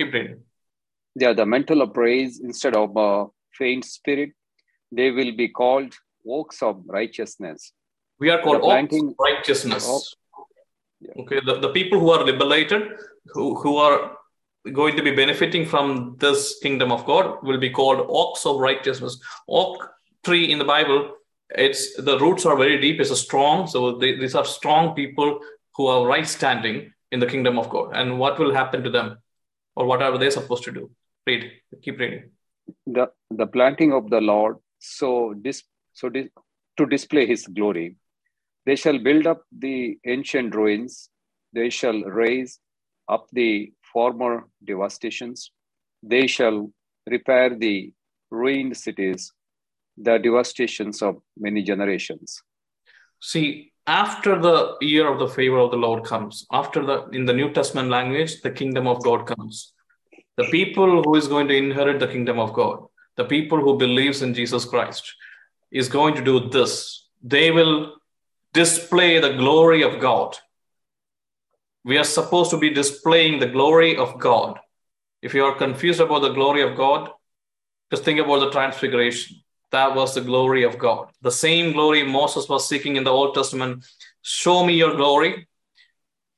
[0.00, 0.42] Keep reading.
[1.22, 3.26] yeah, the mantle of praise instead of a
[3.62, 4.30] faint spirit,
[4.98, 5.94] they will be called
[6.26, 7.72] oaks of righteousness.
[8.18, 9.84] We are called planting- oaks of righteousness.
[9.86, 10.02] Oh,
[11.00, 11.22] yeah.
[11.22, 12.82] Okay, the, the people who are liberated,
[13.26, 14.16] who, who are
[14.72, 19.20] going to be benefiting from this kingdom of God, will be called oaks of righteousness.
[19.48, 19.88] Oak
[20.24, 21.14] tree in the Bible,
[21.50, 23.00] it's the roots are very deep.
[23.00, 25.40] It's a strong, so they, these are strong people
[25.76, 27.96] who are right standing in the kingdom of God.
[27.96, 29.18] And what will happen to them,
[29.76, 30.90] or what are they supposed to do?
[31.26, 31.50] Read,
[31.82, 32.30] keep reading.
[32.86, 35.62] the the planting of the Lord, so dis,
[35.98, 36.28] so dis,
[36.78, 37.96] to display His glory.
[38.66, 41.10] They shall build up the ancient ruins.
[41.52, 42.60] They shall raise
[43.08, 44.34] up the former
[44.64, 45.50] devastations.
[46.02, 46.70] They shall
[47.06, 47.92] repair the
[48.30, 49.32] ruined cities,
[49.96, 52.42] the devastations of many generations.
[53.20, 57.38] See, after the year of the favor of the Lord comes, after the in the
[57.40, 59.72] New Testament language, the kingdom of God comes.
[60.36, 62.84] The people who is going to inherit the kingdom of God,
[63.16, 65.04] the people who believes in Jesus Christ,
[65.70, 67.06] is going to do this.
[67.22, 67.94] They will
[68.52, 70.36] display the glory of God.
[71.84, 74.58] We are supposed to be displaying the glory of God.
[75.22, 77.10] If you are confused about the glory of God,
[77.90, 79.38] just think about the transfiguration.
[79.70, 81.10] That was the glory of God.
[81.22, 83.84] The same glory Moses was seeking in the Old Testament.
[84.22, 85.46] Show me your glory.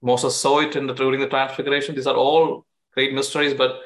[0.03, 1.95] Moses saw it in the, during the transfiguration.
[1.95, 2.65] These are all
[2.95, 3.81] great mysteries, but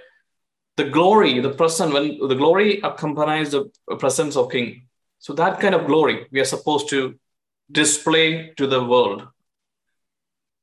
[0.76, 4.86] the glory, the present, when the glory accompanies the presence of King.
[5.24, 7.18] So that kind of glory we are supposed to
[7.72, 9.26] display to the world.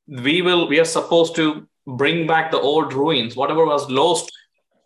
[0.07, 4.31] We will, we are supposed to bring back the old ruins, whatever was lost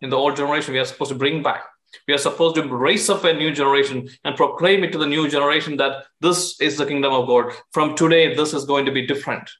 [0.00, 1.64] in the old generation, we are supposed to bring back.
[2.08, 5.28] We are supposed to raise up a new generation and proclaim it to the new
[5.28, 7.52] generation that this is the kingdom of God.
[7.72, 9.50] From today, this is going to be different.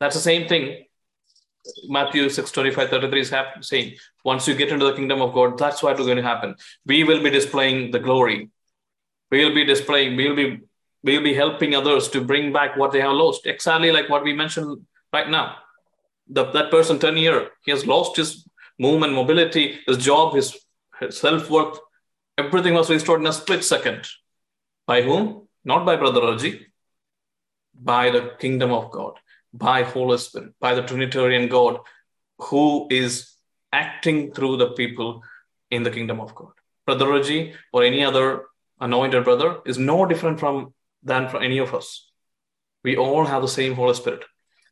[0.00, 0.84] That's the same thing.
[1.86, 3.94] Matthew 6 25 33 is saying,
[4.24, 6.56] once you get into the kingdom of God, that's what is going to happen.
[6.84, 8.50] We will be displaying the glory.
[9.32, 10.60] We will be displaying, we will be
[11.04, 13.44] we will be helping others to bring back what they have lost.
[13.46, 15.56] Exactly like what we mentioned right now.
[16.28, 18.46] The, that person 10 year, he has lost his
[18.78, 20.56] movement, mobility, his job, his
[21.10, 21.78] self worth,
[22.38, 24.06] everything was restored in a split second.
[24.86, 25.48] By whom?
[25.64, 26.66] Not by Brother Raji,
[27.74, 29.14] by the kingdom of God,
[29.52, 31.78] by Holy Spirit, by the Trinitarian God
[32.38, 33.34] who is
[33.72, 35.22] acting through the people
[35.70, 36.52] in the kingdom of God.
[36.84, 38.46] Brother Raji or any other
[38.82, 42.10] anointed brother is no different from than for any of us.
[42.84, 44.24] We all have the same Holy Spirit.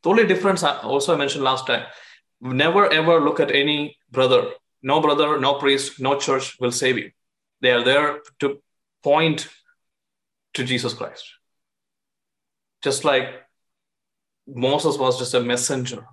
[0.02, 1.86] The only difference, I also I mentioned last time,
[2.40, 4.50] never ever look at any brother.
[4.82, 7.10] No brother, no priest, no church will save you.
[7.60, 8.60] They are there to
[9.02, 9.48] point
[10.54, 11.24] to Jesus Christ.
[12.82, 13.28] Just like
[14.46, 16.06] Moses was just a messenger.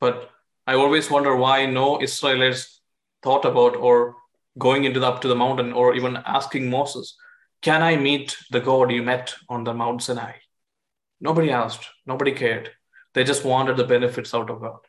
[0.00, 0.30] But
[0.66, 2.80] I always wonder why no Israelites
[3.22, 4.16] thought about or
[4.58, 7.16] going into the, up to the mountain or even asking Moses,
[7.62, 10.32] Can I meet the God you met on the Mount Sinai?
[11.20, 12.70] Nobody asked, nobody cared.
[13.14, 14.80] They just wanted the benefits out of God.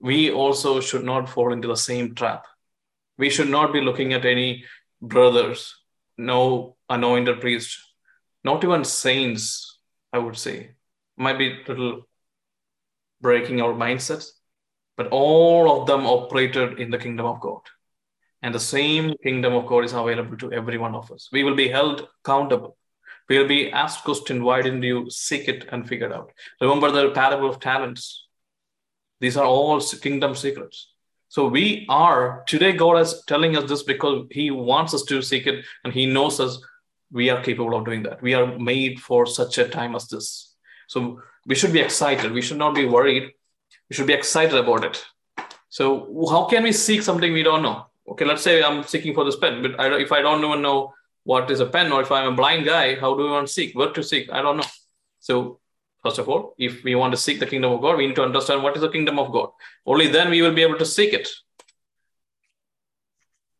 [0.00, 2.44] We also should not fall into the same trap.
[3.16, 4.64] We should not be looking at any
[5.00, 5.74] brothers,
[6.16, 7.78] no anointed priest,
[8.44, 9.78] not even saints,
[10.12, 10.70] I would say.
[11.16, 12.02] Might be a little
[13.20, 14.30] breaking our mindsets,
[14.96, 17.62] but all of them operated in the kingdom of God.
[18.42, 21.28] And the same kingdom of God is available to every one of us.
[21.32, 22.76] We will be held accountable.
[23.28, 26.32] We will be asked question, why didn't you seek it and figure it out?
[26.60, 28.26] Remember the parable of talents.
[29.20, 30.92] These are all kingdom secrets.
[31.28, 35.46] So we are, today God is telling us this because he wants us to seek
[35.46, 36.58] it and he knows us.
[37.10, 38.22] We are capable of doing that.
[38.22, 40.54] We are made for such a time as this.
[40.86, 42.32] So we should be excited.
[42.32, 43.32] We should not be worried.
[43.90, 45.04] We should be excited about it.
[45.68, 47.87] So how can we seek something we don't know?
[48.10, 50.94] Okay, let's say I'm seeking for this pen, but I, if I don't even know
[51.24, 53.52] what is a pen, or if I'm a blind guy, how do we want to
[53.52, 53.76] seek?
[53.76, 54.30] What to seek?
[54.32, 54.70] I don't know.
[55.20, 55.60] So
[56.02, 58.22] first of all, if we want to seek the kingdom of God, we need to
[58.22, 59.50] understand what is the kingdom of God.
[59.84, 61.28] Only then we will be able to seek it.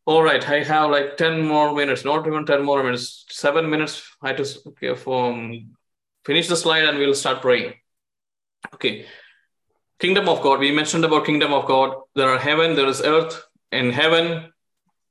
[0.05, 4.01] All right, I have like 10 more minutes, not even 10 more minutes, seven minutes.
[4.21, 5.75] I just okay, for, um,
[6.25, 7.75] finish the slide and we'll start praying.
[8.73, 9.05] Okay.
[9.99, 10.59] Kingdom of God.
[10.59, 11.93] We mentioned about kingdom of God.
[12.15, 14.51] There are heaven, there is earth, in heaven,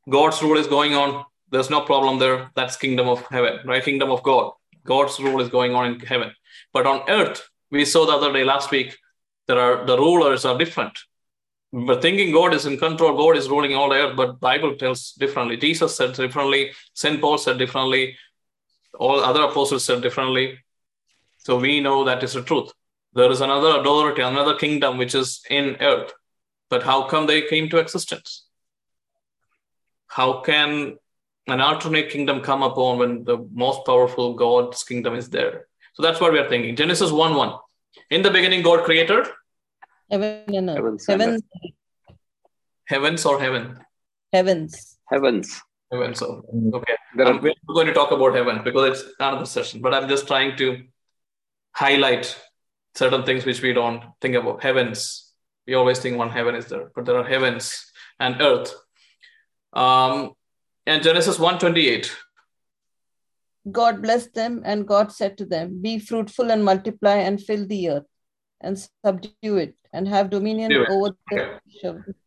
[0.09, 1.25] God's rule is going on.
[1.51, 2.51] There's no problem there.
[2.55, 3.85] That's kingdom of heaven, right?
[3.85, 4.53] Kingdom of God.
[4.85, 6.33] God's rule is going on in heaven.
[6.73, 8.97] But on earth, we saw the other day last week,
[9.47, 10.99] there are the rulers are different.
[11.73, 15.13] But thinking God is in control, God is ruling all the earth, but Bible tells
[15.13, 15.57] differently.
[15.59, 17.21] Jesus said differently, St.
[17.21, 18.17] Paul said differently,
[18.99, 20.59] all other apostles said differently.
[21.37, 22.73] So we know that is the truth.
[23.13, 26.13] There is another authority, another kingdom which is in earth.
[26.71, 28.48] But how come they came to existence?
[30.09, 30.97] How can
[31.47, 35.67] an alternate kingdom come upon when the most powerful God's kingdom is there?
[35.95, 36.77] So that's what we are thinking.
[36.77, 37.53] Genesis 1 1.
[38.11, 39.27] In the beginning, God created
[40.11, 40.77] heaven and earth.
[40.77, 41.07] Heavens.
[41.07, 41.43] Heavens.
[42.87, 43.79] heavens or heaven?
[44.33, 44.99] Heavens.
[45.07, 45.61] Heavens.
[45.91, 46.19] Heavens.
[46.19, 46.43] So,
[46.75, 46.95] okay.
[47.17, 50.09] There Um, are, we're going to talk about heaven because it's another session, but I'm
[50.09, 50.85] just trying to
[51.73, 52.39] highlight
[52.95, 54.63] certain things which we don't think about.
[54.63, 55.33] Heavens.
[55.67, 58.75] We always think one heaven is there, but there are heavens and earth.
[59.73, 60.33] Um,
[60.87, 62.15] and Genesis 128.
[63.71, 67.91] God blessed them, and God said to them, Be fruitful and multiply and fill the
[67.91, 68.07] earth
[68.61, 71.59] and subdue it and have dominion over the Okay.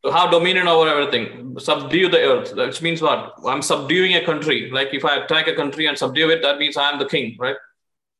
[0.03, 1.57] So have dominion over everything.
[1.59, 2.55] Subdue the earth.
[2.55, 3.33] Which means what?
[3.45, 4.69] I'm subduing a country.
[4.71, 7.55] Like if I attack a country and subdue it, that means I'm the king, right?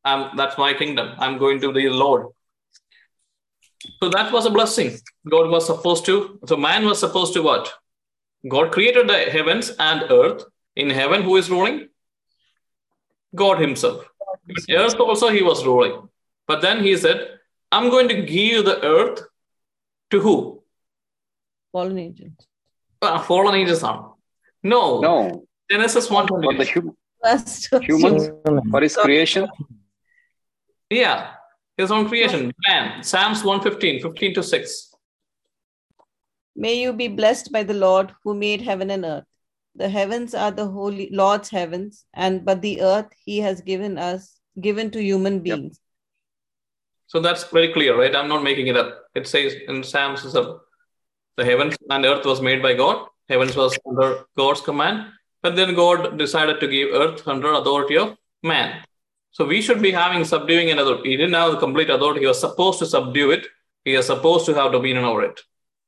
[0.03, 1.13] I'm, that's my kingdom.
[1.17, 2.27] I'm going to the Lord.
[4.01, 4.97] So that was a blessing.
[5.29, 6.39] God was supposed to.
[6.47, 7.71] So man was supposed to what?
[8.47, 10.43] God created the heavens and earth.
[10.75, 11.89] In heaven, who is ruling?
[13.35, 14.05] God Himself.
[14.67, 16.07] In earth also, He was ruling.
[16.47, 17.39] But then He said,
[17.71, 19.21] I'm going to give you the earth
[20.11, 20.61] to who?
[21.71, 22.33] fallen angels.
[23.01, 24.13] Uh, fallen angels are.
[24.63, 24.99] No.
[24.99, 27.67] no, Genesis 1 for the 128.
[27.71, 28.29] hum, humans,
[28.69, 29.47] for his creation.
[30.89, 31.31] Yeah.
[31.77, 32.51] His own creation.
[32.67, 33.03] Man.
[33.03, 34.90] Psalms 115, 15 to 6.
[36.55, 39.23] May you be blessed by the Lord who made heaven and earth.
[39.75, 44.39] The heavens are the holy Lord's heavens, and but the earth he has given us,
[44.59, 45.43] given to human Yep.
[45.43, 45.79] beings.
[47.07, 48.15] So that's very clear, right?
[48.15, 49.03] I'm not making it up.
[49.15, 53.07] It says in Psalms, the heavens and earth was made by God.
[53.29, 55.07] Heavens was under God's command.
[55.41, 58.83] But then God decided to give earth under authority of man.
[59.31, 60.97] So we should be having subduing another.
[61.03, 62.21] He didn't have the complete authority.
[62.21, 63.47] He was supposed to subdue it.
[63.85, 65.39] He was supposed to have dominion over it.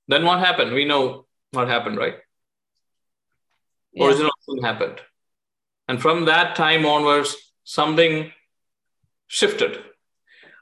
[0.08, 0.74] Then what happened?
[0.74, 2.16] We know what happened, right?
[3.94, 4.08] Yeah.
[4.08, 5.00] original sin happened.
[5.88, 8.32] And from that time onwards, something
[9.28, 9.80] shifted.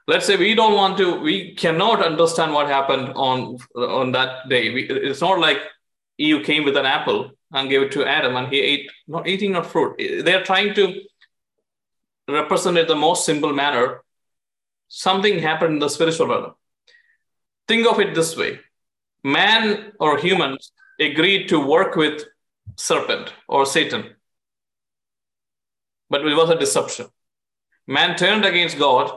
[0.06, 4.72] Let's say we don't want to, we cannot understand what happened on on that day.
[4.74, 5.58] We, it's not like
[6.18, 7.30] Eve came with an apple.
[7.54, 9.96] and gave it to Adam, and he ate, not eating not fruit.
[10.24, 11.02] They're trying to
[12.28, 14.02] represent it the most simple manner.
[14.88, 16.54] Something happened in the spiritual realm.
[17.68, 18.60] Think of it this way
[19.22, 22.24] man or humans agreed to work with
[22.76, 24.14] serpent or Satan,
[26.10, 27.06] but it was a deception.
[27.86, 29.12] Man turned against God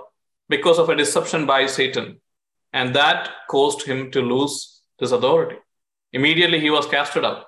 [0.50, 2.22] because of a deception by Satan,
[2.74, 5.58] and that caused him to lose his authority.
[6.14, 7.46] Immediately, he was casted out.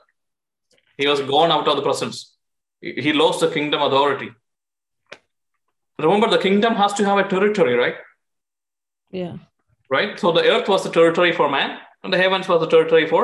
[0.98, 2.36] He was gone out of the presence.
[2.82, 4.32] He lost the kingdom authority.
[6.00, 7.96] Remember, the kingdom has to have a territory, right?
[9.12, 9.38] Yeah.
[9.90, 10.20] Right?
[10.20, 13.24] So the earth was the territory for man, and the heavens was the territory for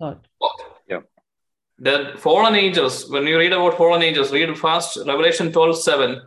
[0.00, 0.18] God.
[0.44, 0.58] God.
[0.92, 1.02] Yeah.
[1.88, 6.20] The fallen angels, when you read about fallen angels, read fast Revelation 12 7.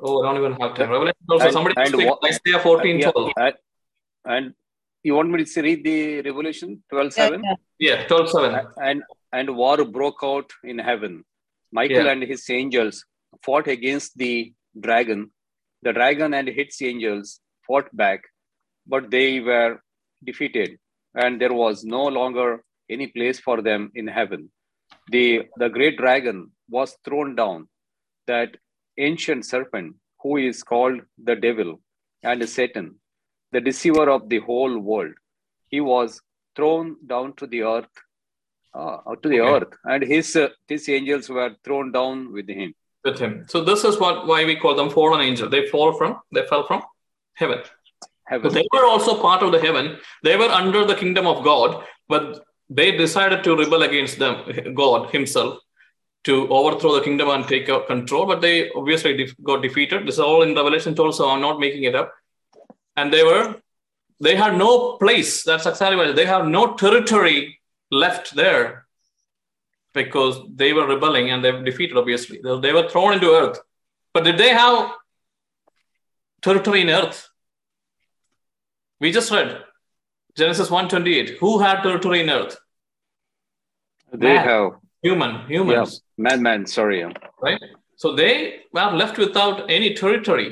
[0.00, 0.90] Oh, I don't even have time.
[0.96, 3.32] Revelation 12 And- somebody and speak what- Isaiah 14 Yeah, 12.
[3.46, 3.54] and,
[4.34, 4.54] and
[5.02, 5.98] you want me to read the
[6.28, 7.42] Revelation 12 Yeah, 7?
[7.44, 7.56] yeah.
[7.88, 8.66] Yeah, 12 7.
[8.90, 9.02] and
[9.38, 11.14] and war broke out in heaven
[11.78, 12.12] michael Yeah.
[12.12, 12.96] and his angels
[13.46, 14.34] fought against the
[14.86, 15.20] dragon
[15.86, 17.32] the dragon and its angels
[17.66, 18.20] fought back
[18.92, 19.72] but they were
[20.28, 20.70] defeated
[21.14, 22.48] and there was no longer
[22.90, 24.42] any place for them in heaven
[25.14, 25.26] the
[25.62, 26.38] the great dragon
[26.76, 27.60] was thrown down
[28.32, 28.56] that
[29.08, 31.70] ancient serpent who is called the devil
[32.22, 32.86] and satan
[33.52, 35.14] the deceiver of the whole world
[35.74, 36.20] he was
[36.56, 37.94] thrown down to the earth
[38.82, 39.50] Ah, to the Okay.
[39.54, 42.70] earth, and his uh, his angels were thrown down with him.
[43.06, 43.34] with him.
[43.52, 45.50] So this is what why we call them fallen angels.
[45.52, 46.80] They fall from, they fell from
[47.42, 47.60] heaven.
[48.26, 48.52] Heaven.
[48.52, 49.98] they were also part of the heaven.
[50.22, 55.10] They were under the kingdom of God, but they decided to rebel against them, God
[55.10, 55.58] Himself,
[56.24, 58.26] to overthrow the kingdom and take control.
[58.26, 60.06] But they obviously got defeated.
[60.06, 62.12] This is all in Revelation 12, so I'm not making it up.
[62.96, 63.56] And they were,
[64.20, 65.44] they had no place.
[65.44, 67.60] That's exactly what they have no territory
[67.90, 68.86] left there
[69.92, 71.96] because they were rebelling and they were defeated.
[71.96, 73.58] Obviously, they were thrown into earth.
[74.12, 74.92] But did they have
[76.42, 77.28] territory in earth?
[79.04, 79.48] We just read
[80.34, 81.36] Genesis 1:28.
[81.40, 82.56] Who had territory in earth?
[84.10, 84.46] They Man.
[84.48, 84.70] have
[85.02, 86.64] Human, humans, man, man.
[86.64, 87.12] Sorry, yeah.
[87.42, 87.60] right?
[87.96, 90.46] So they were left without any territory.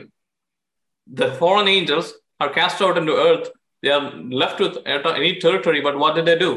[1.20, 3.48] The fallen angels are cast out into earth.
[3.80, 4.10] They are
[4.42, 5.80] left with any territory.
[5.80, 6.52] But what did they do?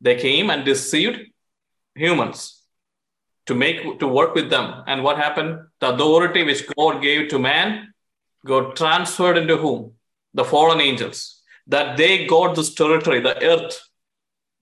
[0.00, 1.20] They came and deceived
[1.94, 2.42] humans
[3.46, 4.82] to make to work with them.
[4.88, 5.54] And what happened?
[5.78, 7.94] The authority which God gave to man
[8.44, 9.80] got transferred into whom?
[10.34, 11.42] The fallen angels.
[11.66, 13.80] That they got this territory, the earth.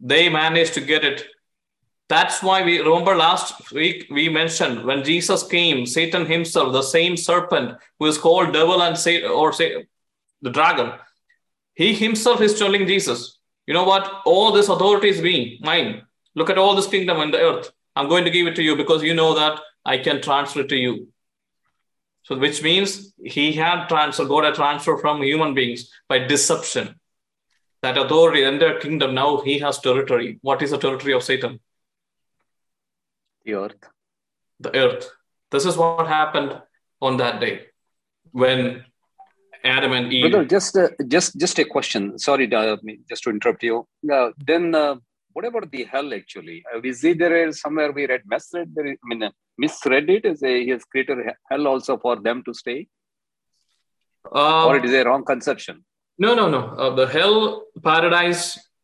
[0.01, 1.27] They managed to get it.
[2.09, 7.17] That's why we remember last week we mentioned when Jesus came, Satan himself, the same
[7.17, 9.87] serpent who is called devil and say or say
[10.41, 10.93] the dragon,
[11.75, 14.23] he himself is telling Jesus, you know what?
[14.25, 16.03] All this authority is being mine.
[16.35, 17.71] Look at all this kingdom and the earth.
[17.95, 20.69] I'm going to give it to you because you know that I can transfer it
[20.71, 21.09] to you.
[22.29, 26.95] So, which means he had transfer, got a transfer from human beings by deception.
[27.83, 30.39] That authority, entire kingdom, now he has territory.
[30.43, 31.59] What is the territory of Satan?
[33.49, 33.85] the earth.
[34.61, 35.11] The earth.
[35.51, 36.51] This is what happened
[37.01, 37.55] on that day
[38.33, 38.85] when
[39.65, 40.31] Adam and Eve.
[40.31, 42.19] Brother, just uh, just just a question.
[42.19, 42.77] Sorry, uh,
[43.11, 43.77] just to interrupt you.
[44.17, 44.97] Uh, then, uh,
[45.33, 46.13] what about the hell?
[46.21, 48.23] Actually, uh, we see there is somewhere we read.
[48.31, 51.19] There is, I mean, uh, misread it as a he has created
[51.51, 52.81] hell also for them to stay,
[54.33, 55.85] Um, or it is a wrong conception.
[56.25, 56.63] No, no, no.
[56.83, 58.43] Uh, the hell, paradise.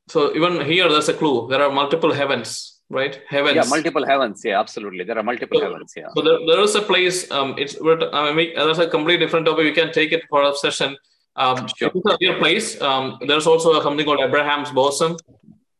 [0.08, 1.48] So even here, there's a clue.
[1.50, 3.14] There are multiple heavens, right?
[3.28, 3.56] Heavens.
[3.56, 4.42] Yeah, multiple heavens.
[4.44, 5.04] Yeah, absolutely.
[5.04, 5.92] There are multiple So- heavens.
[5.96, 6.08] Yeah.
[6.16, 7.18] So there, there is a place.
[7.30, 7.74] Um, it's
[8.12, 9.64] I mean, that's a completely different topic.
[9.64, 10.96] We can take it for a session.
[11.36, 11.90] Um, Sure.
[11.94, 12.80] It's a real place.
[12.80, 15.16] Um, there's also a something called Abraham's bosom,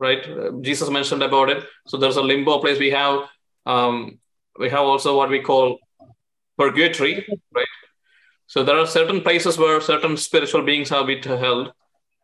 [0.06, 0.22] right?
[0.28, 1.60] Uh, Jesus mentioned about it.
[1.86, 2.78] So there's a limbo place.
[2.86, 3.14] We have
[3.74, 4.18] um,
[4.58, 5.78] we have also what we call
[6.58, 7.66] purgatory, right?
[8.46, 11.72] So there are certain places where certain spiritual beings have been held.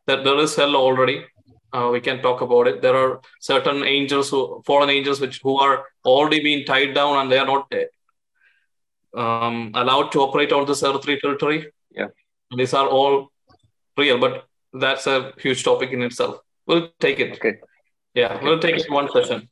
[0.07, 1.24] That there is hell already.
[1.72, 2.83] Uh, we can talk about it.
[2.83, 7.31] There are certain angels who fallen angels which who are already being tied down and
[7.31, 7.72] they are not
[9.14, 11.72] um, allowed to operate on this earthly territory.
[11.91, 12.09] Yeah.
[12.57, 13.31] These are all
[13.97, 16.41] real, but that's a huge topic in itself.
[16.66, 17.35] We'll take it.
[17.35, 17.59] Okay.
[18.14, 19.49] Yeah, we'll take it one session.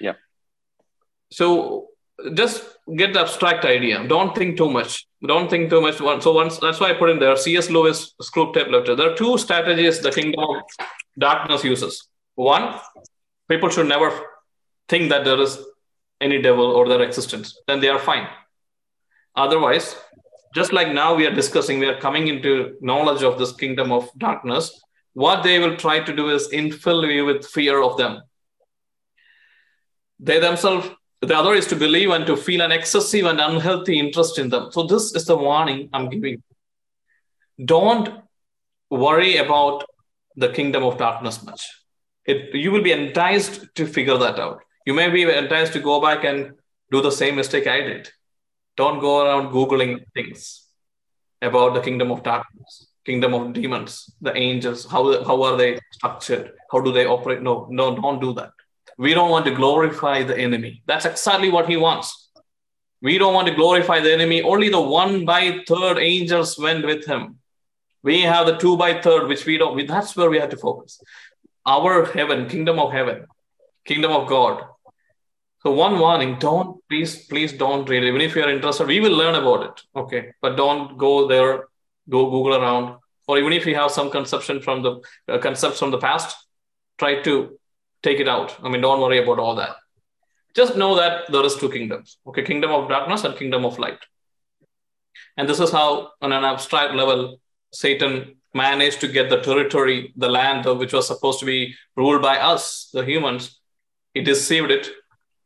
[0.00, 0.14] Yeah.
[1.30, 1.88] So
[2.34, 2.64] just
[2.96, 4.06] get the abstract idea.
[4.06, 5.06] Don't think too much.
[5.26, 5.96] Don't think too much.
[6.22, 7.70] So once that's why I put in there C.S.
[7.70, 8.94] Lewis Screwtape Letter.
[8.94, 10.56] There are two strategies the kingdom of
[11.18, 12.08] darkness uses.
[12.34, 12.74] One,
[13.48, 14.12] people should never
[14.88, 15.58] think that there is
[16.20, 17.58] any devil or their existence.
[17.66, 18.28] Then they are fine.
[19.34, 19.96] Otherwise,
[20.54, 24.08] just like now we are discussing, we are coming into knowledge of this kingdom of
[24.16, 24.80] darkness.
[25.12, 28.22] What they will try to do is infill you with fear of them.
[30.18, 30.88] they themselves,
[31.20, 34.70] the other is to believe and to feel an excessive and unhealthy interest in them.
[34.70, 36.42] So, this is the warning I'm giving.
[37.64, 38.22] Don't
[38.90, 39.84] worry about
[40.36, 41.66] the kingdom of darkness much.
[42.26, 44.60] It, you will be enticed to figure that out.
[44.84, 46.52] You may be enticed to go back and
[46.90, 48.10] do the same mistake I did.
[48.76, 50.66] Don't go around Googling things
[51.40, 56.52] about the kingdom of darkness, kingdom of demons, the angels, how, how are they structured?
[56.70, 57.42] How do they operate?
[57.42, 58.50] No, no, don't do that.
[58.98, 60.82] We don't want to glorify the enemy.
[60.86, 62.30] That's exactly what he wants.
[63.02, 64.42] We don't want to glorify the enemy.
[64.42, 67.38] Only the one by third angels went with him.
[68.02, 69.86] We have the two by third, which we don't.
[69.86, 71.00] That's where we have to focus.
[71.66, 73.26] Our heaven, kingdom of heaven,
[73.84, 74.64] kingdom of God.
[75.62, 78.04] So one warning: don't please, please don't read.
[78.04, 79.82] Even if you are interested, we will learn about it.
[79.94, 81.64] Okay, but don't go there.
[82.08, 85.90] Go Google around, or even if you have some conception from the uh, concepts from
[85.90, 86.36] the past,
[86.98, 87.58] try to
[88.06, 88.56] take it out.
[88.62, 89.76] I mean, don't worry about all that.
[90.54, 92.18] Just know that there is two kingdoms.
[92.26, 93.98] Okay, kingdom of darkness and kingdom of light.
[95.36, 97.40] And this is how, on an abstract level,
[97.72, 102.38] Satan managed to get the territory, the land which was supposed to be ruled by
[102.38, 103.60] us, the humans.
[104.14, 104.88] He deceived it.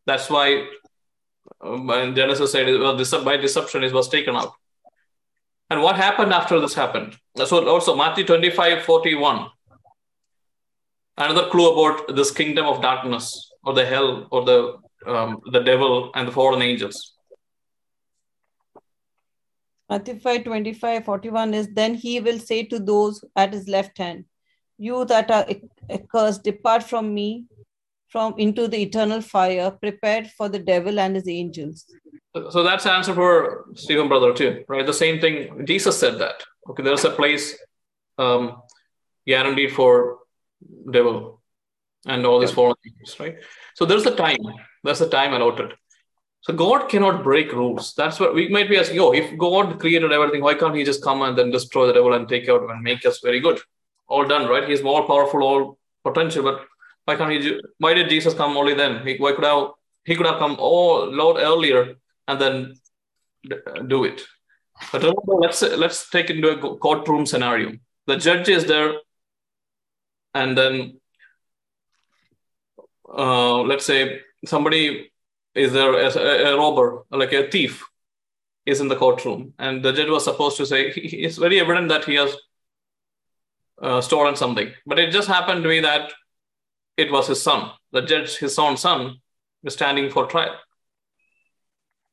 [0.07, 0.67] That's why
[1.61, 4.53] uh, Genesis said well, by deception it was taken out.
[5.71, 7.17] And what happened after this happened?
[7.37, 9.49] So also Matthew 25, 41
[11.17, 16.11] another clue about this kingdom of darkness or the hell or the um, the devil
[16.15, 17.15] and the fallen angels.
[19.89, 24.25] Matthew 5 25 41 is then he will say to those at his left hand,
[24.79, 25.47] You that are
[25.91, 27.47] accursed, depart from me
[28.09, 31.87] from into the eternal fire, prepared for the devil and his angels.
[32.51, 34.87] So that's answer for Stephen brother too, right?
[34.87, 36.43] The same thing Jesus said that.
[36.69, 37.57] Okay, there's a place
[38.19, 38.63] um,
[39.27, 40.19] guaranteed for
[40.91, 41.41] devil
[42.07, 43.37] and all these fallen things, right?
[43.75, 44.39] So there's a time.
[44.83, 45.75] There's a time allotted.
[46.43, 47.93] So God cannot break rules.
[47.95, 48.99] That's what we might be asking.
[48.99, 52.15] Oh, if God created everything, why can't He just come and then destroy the devil
[52.15, 53.61] and take out and make us very good?
[54.09, 54.69] All done, right?
[54.69, 56.43] He's more powerful, all potential.
[56.43, 56.63] But
[57.05, 57.61] why can't He?
[57.79, 59.07] Why did Jesus come only then?
[59.07, 59.71] He, why could have
[60.05, 61.97] He could have come oh lot earlier
[62.27, 62.75] and then
[63.87, 64.23] do it.
[64.93, 67.73] But remember, let's let's take into a courtroom scenario.
[68.07, 68.95] The judge is there
[70.35, 71.01] and then
[73.09, 75.11] uh, let's say somebody
[75.55, 77.85] is there as a, a, robber, like a thief,
[78.67, 82.05] is in the courtroom, and the judge was supposed to say it's very evident that
[82.05, 82.37] he has
[83.83, 86.13] uh, stolen something, but it just happened to be that
[86.97, 87.71] it was his son.
[87.93, 89.17] The judge, his own son,
[89.63, 90.55] was standing for trial,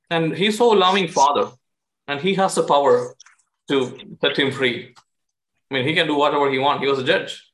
[0.09, 1.51] and he's so loving father,
[2.07, 3.13] and he has the power
[3.69, 4.95] to set him free.
[5.69, 6.81] I mean, he can do whatever he wants.
[6.81, 7.46] He was a judge.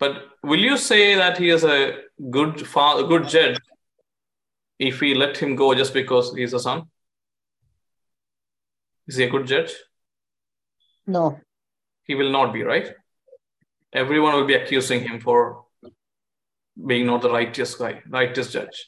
[0.00, 1.98] But will you say that he is a
[2.30, 3.58] good father, good judge
[4.78, 6.84] if we let him go just because he's a son?
[9.06, 9.72] Is he a good judge?
[11.06, 11.38] No.
[12.04, 12.94] He will not be, right?
[13.92, 15.64] Everyone will be accusing him for
[16.86, 18.86] being not the righteous guy, righteous judge.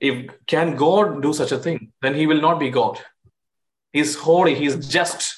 [0.00, 2.98] If can God do such a thing, then he will not be God.
[3.92, 5.37] He's holy, he's just,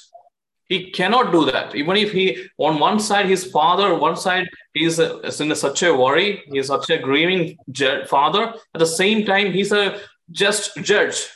[0.70, 1.74] he cannot do that.
[1.74, 5.92] Even if he, on one side, his father, one side, he's a, in such a
[5.92, 7.58] worry, he's such a grieving
[8.06, 8.54] father.
[8.72, 10.00] At the same time, he's a
[10.30, 11.28] just judge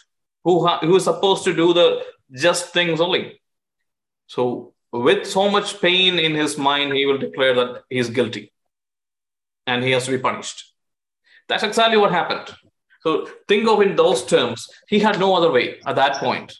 [0.45, 3.41] who, who is supposed to do the just things only.
[4.28, 8.53] So, with so much pain in his mind, he will declare that he is guilty
[9.66, 10.72] and he has to be punished.
[11.49, 12.55] That's exactly what happened.
[13.03, 14.68] So, think of in those terms.
[14.87, 16.57] He had no other way at that point,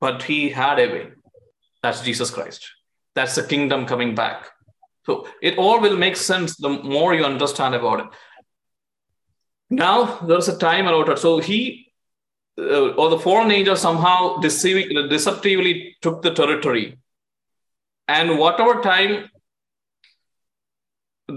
[0.00, 1.06] but he had a way.
[1.84, 2.66] That's Jesus Christ.
[3.14, 4.46] That's the kingdom coming back.
[5.04, 8.06] So it all will make sense the more you understand about it.
[9.68, 11.18] Now there's a time allotted.
[11.18, 11.92] So he
[12.58, 16.96] uh, or the fallen angel somehow deceiving, deceptively took the territory.
[18.08, 19.28] And whatever time,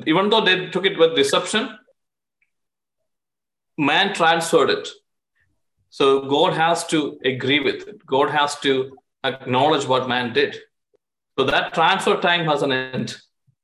[0.06, 1.78] even though they took it with deception,
[3.78, 4.88] man transferred it.
[5.90, 8.06] So God has to agree with it.
[8.06, 10.58] God has to acknowledge what man did.
[11.38, 13.16] So that transfer time has an end.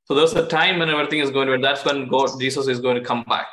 [0.04, 1.64] So there's a time when everything is going to end.
[1.64, 3.46] That's when God, Jesus is going to come back.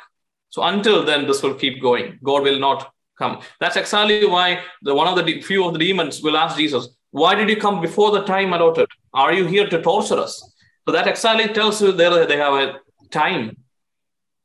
[0.50, 2.18] So until then, this will keep going.
[2.22, 3.40] God will not come.
[3.58, 7.34] That's exactly why the one of the few of the demons will ask Jesus, "Why
[7.34, 8.88] did you come before the time allotted?
[9.14, 10.34] Are you here to torture us?"
[10.84, 12.80] So that exactly tells you that they have a
[13.10, 13.56] time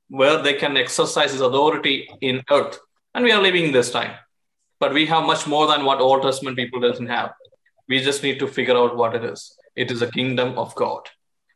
[0.10, 2.80] where they can exercise his authority in earth,
[3.14, 4.14] and we are living this time.
[4.80, 7.32] But we have much more than what Old Testament people doesn't have.
[7.88, 9.58] We just need to figure out what it is.
[9.76, 11.04] It is a kingdom of God.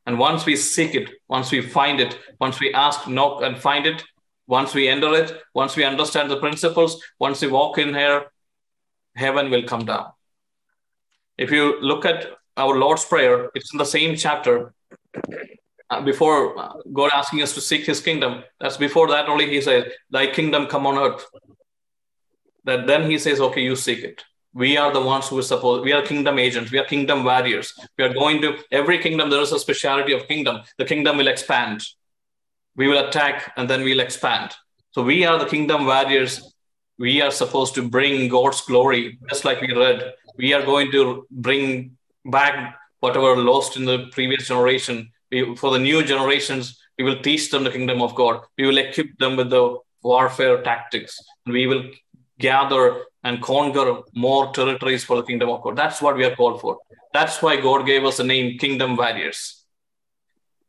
[0.06, 3.86] And once we seek it, once we find it, once we ask, knock, and find
[3.86, 4.04] it,
[4.48, 8.26] Once we enter it, once we understand the principles, once we walk in here,
[9.16, 10.08] heaven will come down.
[11.38, 12.26] If you look at
[12.58, 14.74] our Lord's Prayer, it's in the same chapter.
[15.90, 19.62] Uh, before uh, God asking us to seek His kingdom, that's before that only He
[19.62, 21.24] says, "Thy kingdom come on earth."
[22.66, 24.24] That then He says, "Okay, you seek it."
[24.54, 25.86] We are the ones who are supposed.
[25.86, 26.72] We are kingdom agents.
[26.72, 27.74] We are kingdom warriors.
[27.98, 29.30] We are going to every kingdom.
[29.30, 30.62] There is a speciality of kingdom.
[30.78, 31.84] The kingdom will expand.
[32.76, 34.52] We will attack and then we'll expand.
[34.92, 36.54] So we are the kingdom warriors.
[37.00, 40.14] We are supposed to bring God's glory, just like we read.
[40.38, 45.12] We are going to bring back whatever lost in the previous generation.
[45.32, 48.42] We, for the new generations, we will teach them the kingdom of God.
[48.58, 51.18] We will equip them with the warfare tactics.
[51.46, 51.90] We will
[52.42, 52.84] gather
[53.24, 53.86] and conquer
[54.26, 55.76] more territories for the kingdom of God.
[55.76, 56.78] That's what we are called for.
[57.14, 59.64] That's why God gave us the name Kingdom Warriors.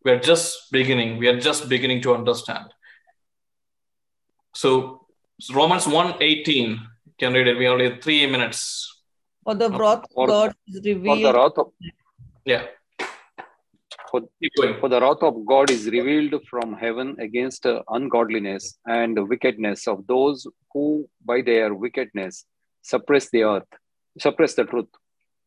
[0.05, 1.19] We are just beginning.
[1.19, 2.67] We are just beginning to understand.
[4.55, 5.07] So
[5.53, 6.79] Romans 1.18,
[7.19, 7.59] can read it.
[7.59, 8.61] We only have three minutes.
[9.45, 11.35] For the wrath of God is For the revealed.
[11.37, 11.67] wrath of,
[12.45, 12.65] Yeah.
[14.13, 14.23] For,
[14.81, 20.07] for the wrath of God is revealed from heaven against uh, ungodliness and wickedness of
[20.07, 22.45] those who by their wickedness
[22.83, 23.71] suppress the earth,
[24.19, 24.89] suppress the truth.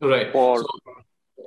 [0.02, 0.32] Right.
[0.32, 0.68] For So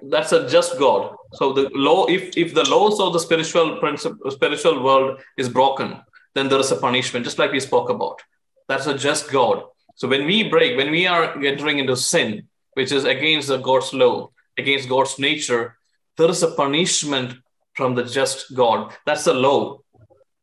[0.03, 1.17] that's a just God.
[1.35, 6.01] So the law, if if the laws of the spiritual principle, spiritual world is broken,
[6.35, 8.23] then there is a punishment, just like we spoke about.
[8.69, 9.65] That's a just God.
[9.97, 13.93] So when we break, when we are entering into sin, which is against the God's
[13.93, 15.78] law, against God's nature,
[16.19, 17.35] there is a punishment
[17.75, 18.93] from the just God.
[19.07, 19.79] That's the law.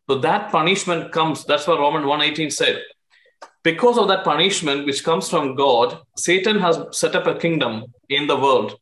[0.09, 1.45] So that punishment comes.
[1.45, 2.82] That's what Romans 1:18 said.
[3.63, 8.28] Because of that punishment which comes from God, Satan has set up a kingdom in
[8.28, 8.80] the world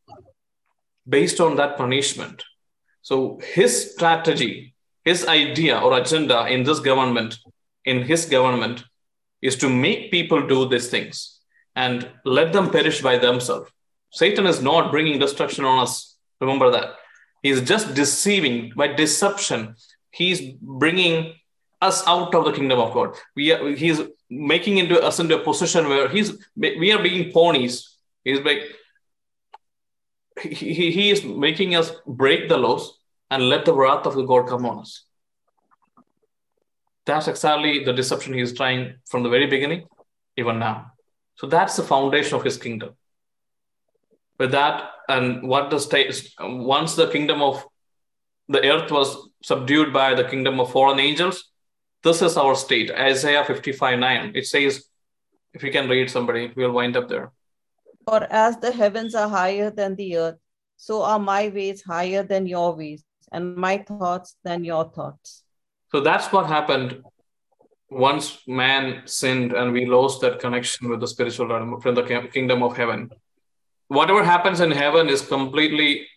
[1.07, 2.43] based on that punishment.
[3.01, 4.73] So his strategy,
[5.03, 7.39] his idea or agenda in this government,
[7.85, 8.83] in his government,
[9.41, 11.39] is to make people do these things
[11.75, 13.71] and let them perish by themselves.
[14.11, 16.12] Satan is not bringing destruction on us.
[16.43, 16.87] Remember that.
[17.41, 19.75] He's just deceiving by deception.
[20.11, 21.33] He's bringing
[21.81, 23.15] us out of the kingdom of God.
[23.35, 27.97] We are, he's making into us into a position where he's we are being ponies.
[28.23, 28.61] He's like
[30.41, 32.97] he, he, he is making us break the laws
[33.29, 35.03] and let the wrath of the God come on us.
[37.05, 39.87] That's exactly the deception he is trying from the very beginning,
[40.37, 40.93] even now.
[41.35, 42.91] So that's the foundation of his kingdom.
[44.39, 47.65] With that, and what the state once the kingdom of
[48.47, 51.51] the earth was subdued by the kingdom of fallen angels,
[52.03, 52.91] this is our state.
[52.91, 54.31] Isaiah 55 9.
[54.35, 54.85] It says,
[55.53, 57.31] if you can read somebody, we'll wind up there.
[58.05, 60.37] For as the heavens are higher than the earth,
[60.75, 65.43] so are my ways higher than your ways, and my thoughts than your thoughts.
[65.91, 67.03] So that's what happened
[67.89, 72.63] once man sinned and we lost that connection with the spiritual realm from the kingdom
[72.63, 73.09] of heaven.
[73.87, 76.07] Whatever happens in heaven is completely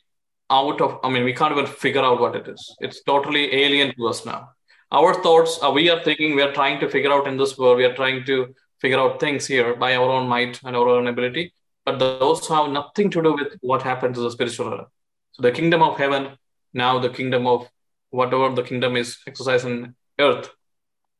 [0.50, 2.76] out of, I mean, we can't even figure out what it is.
[2.80, 4.50] It's totally alien to us now.
[4.92, 7.78] Our thoughts, uh, we are thinking, we are trying to figure out in this world,
[7.78, 11.08] we are trying to figure out things here by our own might and our own
[11.08, 11.52] ability,
[11.84, 14.86] but those have nothing to do with what happens to the spiritual realm.
[15.32, 16.36] So the kingdom of heaven,
[16.72, 17.68] now the kingdom of
[18.10, 20.50] whatever the kingdom is exercised in earth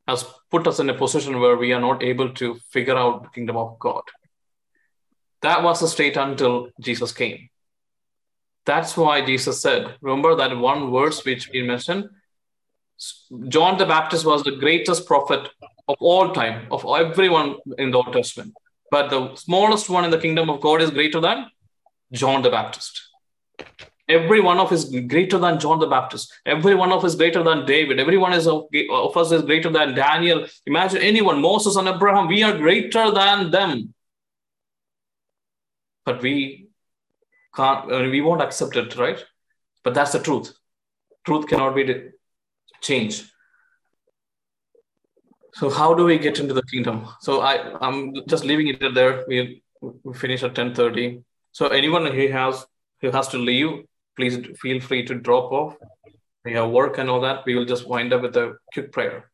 [0.07, 3.30] has put us in a position where we are not able to figure out the
[3.30, 4.03] kingdom of God.
[5.43, 7.49] That was the state until Jesus came.
[8.64, 12.09] That's why Jesus said, remember that one verse which we mentioned?
[13.49, 15.49] John the Baptist was the greatest prophet
[15.87, 18.55] of all time, of everyone in the Old Testament.
[18.91, 21.47] But the smallest one in the kingdom of God is greater than
[22.12, 23.03] John the Baptist.
[24.09, 26.32] Every one of us is greater than John the Baptist.
[26.47, 27.99] Every one of us is greater than David.
[28.01, 30.47] Every one of us is greater than Daniel.
[30.66, 33.93] Imagine anyone, Moses and Abraham, we are greater than them.
[36.07, 36.68] But we
[37.54, 39.22] can't, I mean, we won't accept it, right?
[39.84, 40.57] But that's the truth.
[41.24, 42.11] Truth cannot be
[42.80, 43.30] changed.
[45.54, 47.09] So how do we get into the kingdom?
[47.20, 49.24] So I, I'm just leaving it there.
[49.26, 51.22] We, we finish at 10:30.
[51.52, 52.66] So anyone who has
[53.00, 53.84] who has to leave,
[54.16, 55.76] please feel free to drop off.
[56.44, 57.46] We have work and all that.
[57.46, 59.30] We will just wind up with a quick prayer.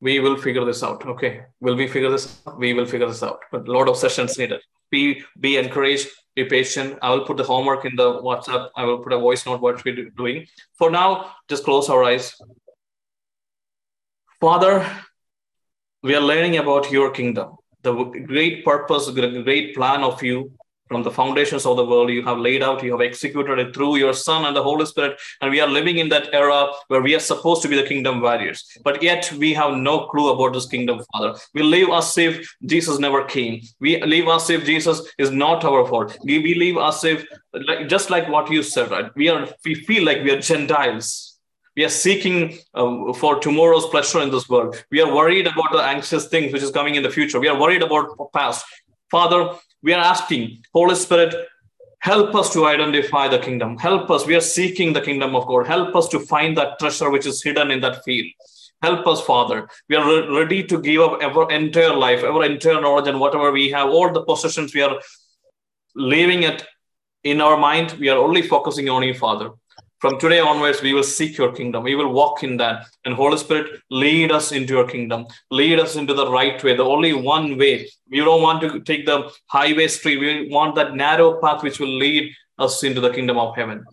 [0.00, 1.06] We will figure this out.
[1.06, 1.42] Okay.
[1.60, 2.58] Will we figure this out?
[2.58, 3.40] We will figure this out.
[3.52, 4.60] But a lot of sessions needed.
[4.90, 6.98] Be be encouraged, be patient.
[7.02, 8.70] I will put the homework in the WhatsApp.
[8.76, 10.46] I will put a voice note what we're doing.
[10.78, 12.34] For now, just close our eyes.
[14.40, 14.84] Father,
[16.02, 20.50] we are learning about your kingdom, the great purpose, the great plan of you
[20.90, 22.10] from the foundations of the world.
[22.10, 25.18] You have laid out, you have executed it through your Son and the Holy Spirit.
[25.40, 28.20] And we are living in that era where we are supposed to be the kingdom
[28.20, 28.64] warriors.
[28.82, 31.38] But yet we have no clue about this kingdom, Father.
[31.54, 33.62] We live as if Jesus never came.
[33.78, 36.18] We live as if Jesus is not our fault.
[36.24, 39.10] We, live as if, like, just like what you said, right?
[39.14, 41.28] We are, we feel like we are Gentiles
[41.76, 44.84] we are seeking uh, for tomorrow's pleasure in this world.
[44.90, 47.38] We are worried about the anxious things which is coming in the future.
[47.38, 48.66] We are worried about past.
[49.08, 51.34] Father, we are asking, Holy Spirit,
[52.00, 53.78] help us to identify the kingdom.
[53.78, 54.26] Help us.
[54.26, 55.66] We are seeking the kingdom of God.
[55.66, 58.26] Help us to find that treasure which is hidden in that field.
[58.82, 59.68] Help us, Father.
[59.88, 63.52] We are re- ready to give up our entire life, our entire knowledge, and whatever
[63.52, 64.98] we have, all the possessions we are
[65.94, 66.64] leaving it
[67.24, 67.96] in our mind.
[67.98, 69.50] We are only focusing on you, Father
[70.00, 71.84] from today onwards, we will seek your kingdom.
[71.84, 72.86] We will walk in that.
[73.04, 75.26] And Holy Spirit, lead us into your kingdom.
[75.50, 77.86] Lead us into the right way, the only one way.
[78.10, 80.18] We don't want to take the highway street.
[80.18, 83.84] We want that narrow path which will lead us into the kingdom of heaven.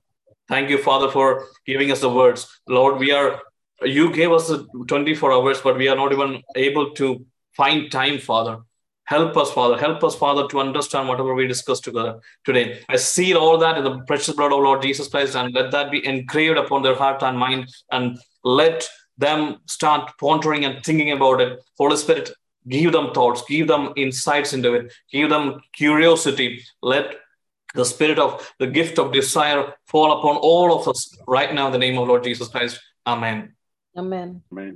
[0.47, 2.47] Thank you, Father, for giving us the words.
[2.69, 3.41] Lord, we are,
[3.83, 8.19] you gave us the 24 hours, but we are not even able to find time,
[8.19, 8.59] Father.
[9.07, 9.77] Help us, Father.
[9.77, 12.81] Help us, Father, to understand whatever we discussed together today.
[12.89, 15.91] I seal all that in the precious blood of Lord Jesus Christ and let that
[15.91, 18.87] be engraved upon their heart and mind and let
[19.17, 21.57] them start pondering and thinking about it.
[21.77, 22.31] Holy Spirit,
[22.67, 26.61] give them thoughts, give them insights into it, give them curiosity.
[26.81, 27.15] Let
[27.75, 31.71] the spirit of the gift of desire fall upon all of us right now in
[31.71, 32.81] the name of Lord Jesus Christ.
[33.05, 33.55] Amen.
[33.95, 34.43] Amen.
[34.51, 34.75] Amen.